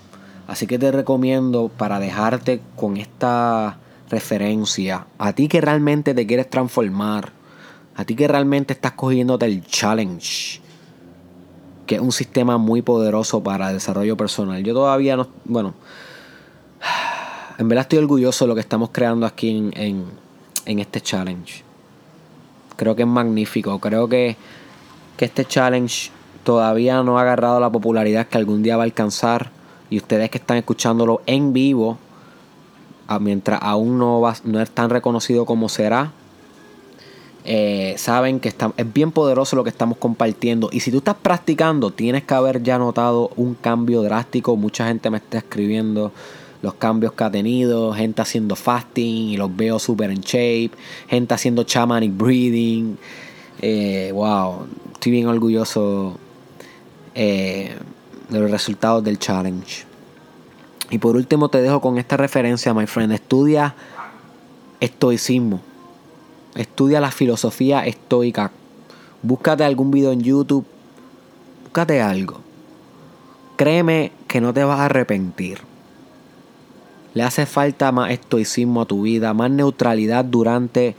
Así 0.48 0.66
que 0.66 0.78
te 0.78 0.92
recomiendo 0.92 1.70
para 1.70 1.98
dejarte 1.98 2.60
con 2.76 2.98
esta 2.98 3.78
referencia, 4.10 5.06
a 5.16 5.32
ti 5.32 5.48
que 5.48 5.62
realmente 5.62 6.12
te 6.12 6.26
quieres 6.26 6.50
transformar, 6.50 7.37
a 7.98 8.04
ti 8.04 8.14
que 8.14 8.28
realmente 8.28 8.74
estás 8.74 8.92
cogiéndote 8.92 9.44
el 9.46 9.66
challenge, 9.66 10.60
que 11.84 11.96
es 11.96 12.00
un 12.00 12.12
sistema 12.12 12.56
muy 12.56 12.80
poderoso 12.80 13.42
para 13.42 13.70
el 13.70 13.74
desarrollo 13.74 14.16
personal. 14.16 14.62
Yo 14.62 14.72
todavía 14.72 15.16
no, 15.16 15.26
bueno, 15.44 15.74
en 17.58 17.68
verdad 17.68 17.82
estoy 17.82 17.98
orgulloso 17.98 18.44
de 18.44 18.50
lo 18.50 18.54
que 18.54 18.60
estamos 18.60 18.90
creando 18.92 19.26
aquí 19.26 19.70
en, 19.74 20.06
en, 20.64 20.78
este 20.78 21.00
challenge. 21.00 21.64
Creo 22.76 22.94
que 22.94 23.02
es 23.02 23.08
magnífico, 23.08 23.80
creo 23.80 24.08
que, 24.08 24.36
que 25.16 25.24
este 25.24 25.44
challenge 25.44 26.12
todavía 26.44 27.02
no 27.02 27.18
ha 27.18 27.22
agarrado 27.22 27.58
la 27.58 27.70
popularidad 27.72 28.28
que 28.28 28.38
algún 28.38 28.62
día 28.62 28.76
va 28.76 28.84
a 28.84 28.86
alcanzar. 28.86 29.50
Y 29.90 29.96
ustedes 29.96 30.30
que 30.30 30.38
están 30.38 30.56
escuchándolo 30.56 31.20
en 31.26 31.52
vivo, 31.52 31.98
mientras 33.18 33.58
aún 33.60 33.98
no, 33.98 34.20
va, 34.20 34.36
no 34.44 34.60
es 34.60 34.70
tan 34.70 34.88
reconocido 34.88 35.44
como 35.46 35.68
será, 35.68 36.12
eh, 37.50 37.94
saben 37.96 38.40
que 38.40 38.50
es 38.50 38.92
bien 38.92 39.10
poderoso 39.10 39.56
lo 39.56 39.64
que 39.64 39.70
estamos 39.70 39.96
compartiendo. 39.96 40.68
Y 40.70 40.80
si 40.80 40.90
tú 40.90 40.98
estás 40.98 41.16
practicando, 41.16 41.90
tienes 41.90 42.22
que 42.24 42.34
haber 42.34 42.62
ya 42.62 42.76
notado 42.76 43.30
un 43.36 43.54
cambio 43.54 44.02
drástico. 44.02 44.54
Mucha 44.54 44.86
gente 44.86 45.08
me 45.08 45.16
está 45.16 45.38
escribiendo 45.38 46.12
los 46.60 46.74
cambios 46.74 47.14
que 47.14 47.24
ha 47.24 47.30
tenido, 47.30 47.94
gente 47.94 48.20
haciendo 48.20 48.54
fasting 48.54 49.30
y 49.30 49.38
los 49.38 49.56
veo 49.56 49.78
súper 49.78 50.10
en 50.10 50.20
shape, 50.20 50.72
gente 51.08 51.32
haciendo 51.32 51.62
shamanic 51.62 52.14
breathing. 52.14 52.98
Eh, 53.62 54.10
wow, 54.12 54.66
estoy 54.92 55.12
bien 55.12 55.26
orgulloso 55.26 56.18
eh, 57.14 57.74
de 58.28 58.40
los 58.40 58.50
resultados 58.50 59.02
del 59.02 59.18
challenge. 59.18 59.86
Y 60.90 60.98
por 60.98 61.16
último 61.16 61.48
te 61.48 61.62
dejo 61.62 61.80
con 61.80 61.96
esta 61.96 62.18
referencia, 62.18 62.74
my 62.74 62.86
friend. 62.86 63.12
Estudia 63.12 63.74
estoicismo. 64.80 65.62
Estudia 66.54 67.00
la 67.00 67.10
filosofía 67.10 67.86
estoica. 67.86 68.50
Búscate 69.22 69.64
algún 69.64 69.90
video 69.90 70.12
en 70.12 70.20
YouTube. 70.20 70.64
Búscate 71.64 72.00
algo. 72.00 72.40
Créeme 73.56 74.12
que 74.26 74.40
no 74.40 74.54
te 74.54 74.64
vas 74.64 74.80
a 74.80 74.86
arrepentir. 74.86 75.58
Le 77.14 77.22
hace 77.22 77.46
falta 77.46 77.90
más 77.92 78.10
estoicismo 78.10 78.82
a 78.82 78.86
tu 78.86 79.02
vida, 79.02 79.34
más 79.34 79.50
neutralidad 79.50 80.24
durante 80.24 80.94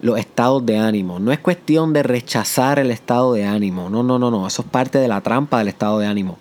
los 0.00 0.18
estados 0.18 0.64
de 0.64 0.78
ánimo. 0.78 1.18
No 1.18 1.32
es 1.32 1.38
cuestión 1.38 1.92
de 1.92 2.02
rechazar 2.02 2.78
el 2.78 2.90
estado 2.90 3.32
de 3.34 3.44
ánimo. 3.44 3.90
No, 3.90 4.02
no, 4.02 4.18
no, 4.18 4.30
no. 4.30 4.46
Eso 4.46 4.62
es 4.62 4.68
parte 4.68 4.98
de 4.98 5.08
la 5.08 5.20
trampa 5.20 5.58
del 5.58 5.68
estado 5.68 5.98
de 5.98 6.06
ánimo. 6.06 6.38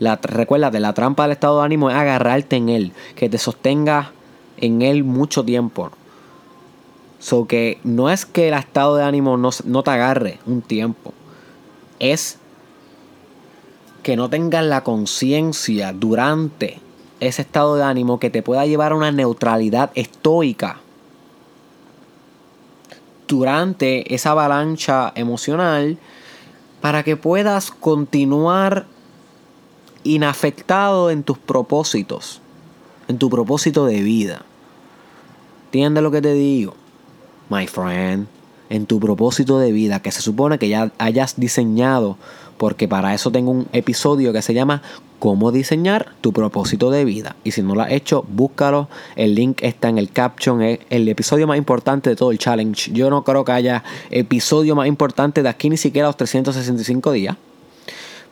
La, 0.00 0.16
recuérdate, 0.16 0.80
la 0.80 0.92
trampa 0.92 1.24
del 1.24 1.32
estado 1.32 1.60
de 1.60 1.66
ánimo 1.66 1.90
es 1.90 1.96
agarrarte 1.96 2.56
en 2.56 2.68
él, 2.68 2.92
que 3.14 3.28
te 3.28 3.38
sostenga 3.38 4.12
en 4.56 4.82
él 4.82 5.04
mucho 5.04 5.44
tiempo. 5.44 5.90
So 7.24 7.46
que 7.46 7.78
no 7.84 8.10
es 8.10 8.26
que 8.26 8.48
el 8.48 8.54
estado 8.54 8.96
de 8.96 9.02
ánimo 9.02 9.38
no, 9.38 9.48
no 9.64 9.82
te 9.82 9.90
agarre 9.90 10.40
un 10.44 10.60
tiempo. 10.60 11.14
Es 11.98 12.36
que 14.02 14.14
no 14.14 14.28
tengas 14.28 14.62
la 14.62 14.84
conciencia 14.84 15.94
durante 15.94 16.80
ese 17.20 17.40
estado 17.40 17.76
de 17.76 17.82
ánimo 17.82 18.20
que 18.20 18.28
te 18.28 18.42
pueda 18.42 18.66
llevar 18.66 18.92
a 18.92 18.96
una 18.96 19.10
neutralidad 19.10 19.90
estoica 19.94 20.80
durante 23.26 24.14
esa 24.14 24.32
avalancha 24.32 25.10
emocional 25.14 25.96
para 26.82 27.04
que 27.04 27.16
puedas 27.16 27.70
continuar 27.70 28.84
inafectado 30.02 31.10
en 31.10 31.22
tus 31.22 31.38
propósitos, 31.38 32.42
en 33.08 33.16
tu 33.16 33.30
propósito 33.30 33.86
de 33.86 34.02
vida. 34.02 34.42
¿Entiendes 35.68 36.02
lo 36.02 36.10
que 36.10 36.20
te 36.20 36.34
digo? 36.34 36.83
My 37.48 37.66
friend, 37.66 38.26
en 38.70 38.86
tu 38.86 39.00
propósito 39.00 39.58
de 39.58 39.72
vida 39.72 40.00
que 40.00 40.10
se 40.10 40.22
supone 40.22 40.58
que 40.58 40.68
ya 40.68 40.90
hayas 40.98 41.36
diseñado, 41.36 42.16
porque 42.56 42.88
para 42.88 43.14
eso 43.14 43.30
tengo 43.30 43.50
un 43.50 43.66
episodio 43.72 44.32
que 44.32 44.42
se 44.42 44.54
llama 44.54 44.82
cómo 45.18 45.52
diseñar 45.52 46.12
tu 46.20 46.32
propósito 46.32 46.90
de 46.90 47.04
vida. 47.04 47.36
Y 47.44 47.52
si 47.52 47.62
no 47.62 47.74
lo 47.74 47.82
has 47.82 47.92
hecho, 47.92 48.24
búscalo. 48.28 48.88
El 49.16 49.34
link 49.34 49.62
está 49.62 49.88
en 49.88 49.98
el 49.98 50.10
caption. 50.10 50.62
Es 50.62 50.80
el 50.90 51.08
episodio 51.08 51.46
más 51.46 51.56
importante 51.56 52.10
de 52.10 52.16
todo 52.16 52.30
el 52.30 52.38
challenge. 52.38 52.92
Yo 52.92 53.10
no 53.10 53.24
creo 53.24 53.44
que 53.44 53.52
haya 53.52 53.82
episodio 54.10 54.76
más 54.76 54.86
importante 54.86 55.42
de 55.42 55.48
aquí 55.48 55.70
ni 55.70 55.76
siquiera 55.76 56.08
los 56.08 56.16
365 56.16 57.12
días. 57.12 57.36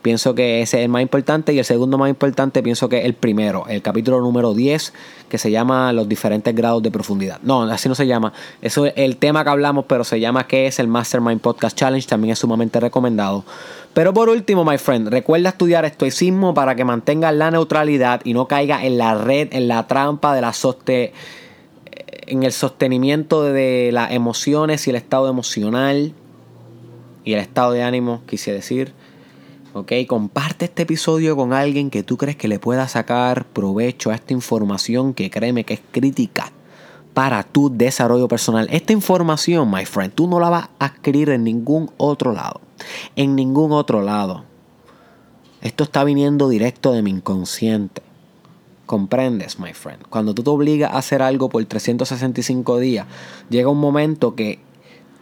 Pienso 0.03 0.35
que 0.35 0.61
ese 0.61 0.79
es 0.79 0.83
el 0.83 0.89
más 0.89 1.01
importante 1.01 1.53
y 1.53 1.59
el 1.59 1.65
segundo 1.65 1.97
más 1.97 2.09
importante 2.09 2.61
pienso 2.61 2.89
que 2.89 2.99
es 2.99 3.05
el 3.05 3.13
primero, 3.13 3.65
el 3.69 3.81
capítulo 3.81 4.19
número 4.19 4.53
10, 4.53 4.93
que 5.29 5.37
se 5.37 5.49
llama 5.49 5.93
Los 5.93 6.09
diferentes 6.09 6.53
grados 6.53 6.83
de 6.83 6.91
profundidad. 6.91 7.39
No, 7.41 7.63
así 7.63 7.87
no 7.87 7.95
se 7.95 8.05
llama. 8.05 8.33
Eso 8.61 8.85
es 8.85 8.93
el 8.97 9.15
tema 9.15 9.45
que 9.45 9.49
hablamos, 9.51 9.85
pero 9.87 10.03
se 10.03 10.19
llama 10.19 10.45
que 10.45 10.67
es 10.67 10.77
el 10.79 10.89
Mastermind 10.89 11.39
Podcast 11.39 11.77
Challenge. 11.77 12.05
También 12.05 12.33
es 12.33 12.39
sumamente 12.39 12.81
recomendado. 12.81 13.45
Pero 13.93 14.13
por 14.13 14.27
último, 14.27 14.65
my 14.65 14.77
friend, 14.77 15.07
recuerda 15.07 15.49
estudiar 15.49 15.85
estoicismo 15.85 16.53
para 16.53 16.75
que 16.75 16.83
mantengas 16.83 17.33
la 17.33 17.49
neutralidad 17.49 18.19
y 18.25 18.33
no 18.33 18.45
caiga 18.45 18.85
en 18.85 18.97
la 18.97 19.15
red, 19.15 19.53
en 19.53 19.69
la 19.69 19.87
trampa 19.87 20.35
de 20.35 20.41
la 20.41 20.51
soste 20.51 21.13
en 22.27 22.43
el 22.43 22.51
sostenimiento 22.51 23.43
de 23.43 23.91
las 23.93 24.11
emociones 24.11 24.85
y 24.87 24.89
el 24.89 24.95
estado 24.95 25.29
emocional 25.29 26.13
y 27.23 27.33
el 27.33 27.39
estado 27.39 27.71
de 27.71 27.83
ánimo, 27.83 28.21
quise 28.27 28.51
decir. 28.51 28.93
¿Ok? 29.73 29.91
Comparte 30.07 30.65
este 30.65 30.83
episodio 30.83 31.35
con 31.35 31.53
alguien 31.53 31.89
que 31.89 32.03
tú 32.03 32.17
crees 32.17 32.37
que 32.37 32.47
le 32.47 32.59
pueda 32.59 32.87
sacar 32.87 33.45
provecho 33.45 34.11
a 34.11 34.15
esta 34.15 34.33
información 34.33 35.13
que 35.13 35.29
créeme 35.29 35.63
que 35.63 35.75
es 35.75 35.81
crítica 35.91 36.51
para 37.13 37.43
tu 37.43 37.75
desarrollo 37.75 38.27
personal. 38.27 38.67
Esta 38.71 38.93
información, 38.93 39.69
my 39.69 39.85
friend, 39.85 40.13
tú 40.13 40.27
no 40.27 40.39
la 40.39 40.49
vas 40.49 40.69
a 40.79 40.85
adquirir 40.85 41.29
en 41.29 41.43
ningún 41.43 41.91
otro 41.97 42.33
lado. 42.33 42.61
En 43.15 43.35
ningún 43.35 43.71
otro 43.71 44.01
lado. 44.01 44.45
Esto 45.61 45.83
está 45.83 46.03
viniendo 46.03 46.49
directo 46.49 46.91
de 46.91 47.01
mi 47.01 47.11
inconsciente. 47.11 48.01
¿Comprendes, 48.85 49.59
my 49.59 49.73
friend? 49.73 50.03
Cuando 50.09 50.33
tú 50.33 50.43
te 50.43 50.49
obligas 50.49 50.91
a 50.91 50.97
hacer 50.97 51.21
algo 51.21 51.47
por 51.49 51.63
365 51.63 52.79
días, 52.79 53.07
llega 53.49 53.69
un 53.69 53.79
momento 53.79 54.35
que 54.35 54.59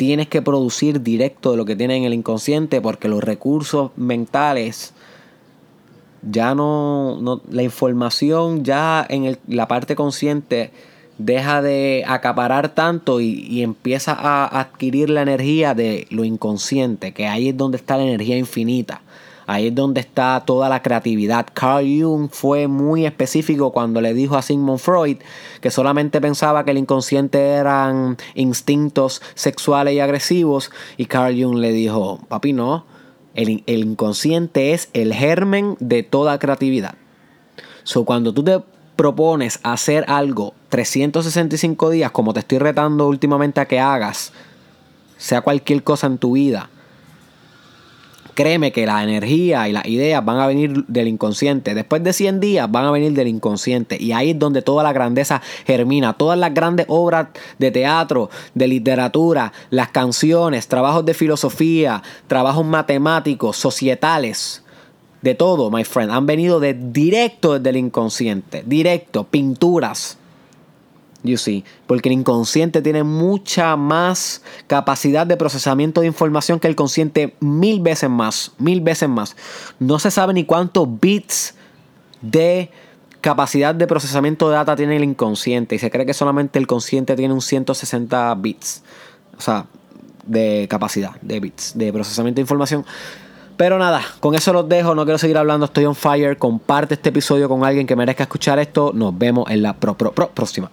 tienes 0.02 0.28
que 0.28 0.42
producir 0.42 1.04
directo 1.04 1.52
de 1.52 1.58
lo 1.58 1.66
que 1.66 1.76
tienes 1.76 1.98
en 1.98 2.06
el 2.06 2.16
inconsciente 2.16 2.82
porque 2.82 3.08
los 3.08 3.24
recursos 3.24 3.92
mentales 3.98 4.96
ya 6.24 6.56
no, 6.56 7.40
la 7.52 7.62
información 7.62 8.64
ya 8.64 9.06
en 9.08 9.38
la 9.48 9.68
parte 9.68 9.96
consciente 9.96 10.72
deja 11.20 11.62
de 11.62 12.04
acaparar 12.08 12.70
tanto 12.70 13.22
y, 13.22 13.46
y, 13.48 13.62
empieza 13.62 14.14
a 14.14 14.60
adquirir 14.60 15.12
la 15.12 15.22
energía 15.22 15.76
de 15.76 16.08
lo 16.10 16.24
inconsciente, 16.24 17.12
que 17.12 17.28
ahí 17.28 17.50
es 17.50 17.58
donde 17.58 17.78
está 17.78 17.96
la 17.96 18.04
energía 18.04 18.40
infinita. 18.40 19.02
Ahí 19.52 19.68
es 19.68 19.76
donde 19.76 20.00
está 20.00 20.42
toda 20.46 20.70
la 20.70 20.82
creatividad. 20.82 21.46
Carl 21.54 21.86
Jung 21.86 22.30
fue 22.32 22.70
muy 22.70 23.06
específico 23.06 23.74
cuando 23.74 24.00
le 24.00 24.14
dijo 24.14 24.38
a 24.38 24.42
Sigmund 24.42 24.80
Freud 24.80 25.18
que 25.60 25.70
solamente 25.72 26.22
pensaba 26.22 26.64
que 26.64 26.72
el 26.72 26.78
inconsciente 26.78 27.38
eran 27.38 28.16
instintos 28.34 29.22
sexuales 29.36 29.94
y 29.94 30.00
agresivos. 30.00 30.72
Y 30.96 31.08
Carl 31.08 31.36
Jung 31.38 31.58
le 31.58 31.74
dijo, 31.74 32.22
papi, 32.30 32.54
no, 32.54 32.86
el, 33.34 33.62
el 33.68 33.80
inconsciente 33.82 34.72
es 34.72 34.88
el 34.94 35.14
germen 35.14 35.76
de 35.82 36.04
toda 36.04 36.40
creatividad. 36.40 36.96
So, 37.84 38.06
cuando 38.06 38.34
tú 38.34 38.46
te 38.46 38.58
propones 38.96 39.60
hacer 39.64 40.06
algo 40.08 40.54
365 40.70 41.90
días, 41.90 42.12
como 42.12 42.34
te 42.34 42.40
estoy 42.40 42.60
retando 42.60 43.06
últimamente 43.06 43.60
a 43.60 43.66
que 43.66 43.82
hagas, 43.82 44.32
sea 45.18 45.42
cualquier 45.42 45.84
cosa 45.84 46.08
en 46.08 46.20
tu 46.20 46.32
vida, 46.34 46.70
créeme 48.34 48.72
que 48.72 48.86
la 48.86 49.04
energía 49.04 49.68
y 49.68 49.72
las 49.72 49.86
ideas 49.86 50.24
van 50.24 50.40
a 50.40 50.48
venir 50.48 50.86
del 50.88 51.08
inconsciente. 51.08 51.74
Después 51.74 52.04
de 52.04 52.14
100 52.14 52.40
días 52.40 52.72
van 52.72 52.86
a 52.86 52.92
venir 52.92 53.14
del 53.14 53.28
inconsciente. 53.28 53.98
Y 54.00 54.12
ahí 54.12 54.32
es 54.32 54.40
donde 54.40 54.62
toda 54.62 54.84
la 54.84 54.94
grandeza 54.94 55.42
germina. 55.66 56.14
Todas 56.14 56.38
las 56.38 56.54
grandes 56.54 56.86
obras 56.90 57.28
de 57.58 57.72
teatro, 57.72 58.30
de 58.54 58.68
literatura, 58.68 59.54
las 59.70 59.90
canciones, 59.90 60.68
trabajos 60.68 61.06
de 61.06 61.14
filosofía, 61.14 62.02
trabajos 62.28 62.66
matemáticos, 62.66 63.58
societales. 63.58 64.64
De 65.22 65.36
todo, 65.36 65.70
my 65.70 65.84
friend. 65.84 66.12
Han 66.12 66.26
venido 66.26 66.60
de 66.60 66.74
directo 66.74 67.60
desde 67.60 67.70
el 67.70 67.78
inconsciente. 67.78 68.64
Directo. 68.66 69.24
Pinturas 69.26 70.18
You 71.24 71.38
see, 71.38 71.64
porque 71.86 72.10
el 72.10 72.14
inconsciente 72.14 72.82
tiene 72.82 73.04
mucha 73.04 73.76
más 73.76 74.42
capacidad 74.66 75.28
de 75.28 75.38
procesamiento 75.38 76.02
de 76.02 76.08
información 76.08 76.60
que 76.60 76.68
el 76.68 76.76
consciente, 76.76 77.36
mil 77.40 77.80
veces 77.80 78.10
más, 78.10 78.54
mil 78.58 78.82
veces 78.82 79.08
más. 79.08 79.36
No 79.80 80.00
se 80.00 80.10
sabe 80.10 80.34
ni 80.34 80.46
cuántos 80.46 80.88
bits 81.00 81.54
de 82.22 82.72
capacidad 83.22 83.76
de 83.76 83.86
procesamiento 83.86 84.50
de 84.50 84.56
data 84.56 84.76
tiene 84.76 84.98
el 84.98 85.04
inconsciente 85.04 85.76
y 85.76 85.80
se 85.80 85.92
cree 85.92 86.08
que 86.08 86.14
solamente 86.16 86.58
el 86.58 86.66
consciente 86.66 87.16
tiene 87.16 87.36
un 87.36 87.42
160 87.42 88.34
bits, 88.36 88.82
o 89.38 89.42
sea, 89.42 89.68
de 90.26 90.68
capacidad 90.70 91.22
de 91.22 91.40
bits 91.40 91.78
de 91.78 91.94
procesamiento 91.94 92.38
de 92.38 92.42
información. 92.42 92.84
Pero 93.58 93.78
nada, 93.78 94.02
con 94.22 94.34
eso 94.34 94.54
los 94.54 94.68
dejo, 94.68 94.96
no 94.96 95.04
quiero 95.04 95.20
seguir 95.20 95.38
hablando, 95.38 95.68
estoy 95.68 95.86
on 95.86 95.94
fire. 95.94 96.36
Comparte 96.38 96.96
este 96.96 97.10
episodio 97.10 97.48
con 97.48 97.64
alguien 97.64 97.86
que 97.86 97.96
merezca 97.96 98.24
escuchar 98.24 98.58
esto. 98.58 98.92
Nos 98.92 99.16
vemos 99.16 99.52
en 99.52 99.62
la 99.62 99.74
próxima. 99.74 100.72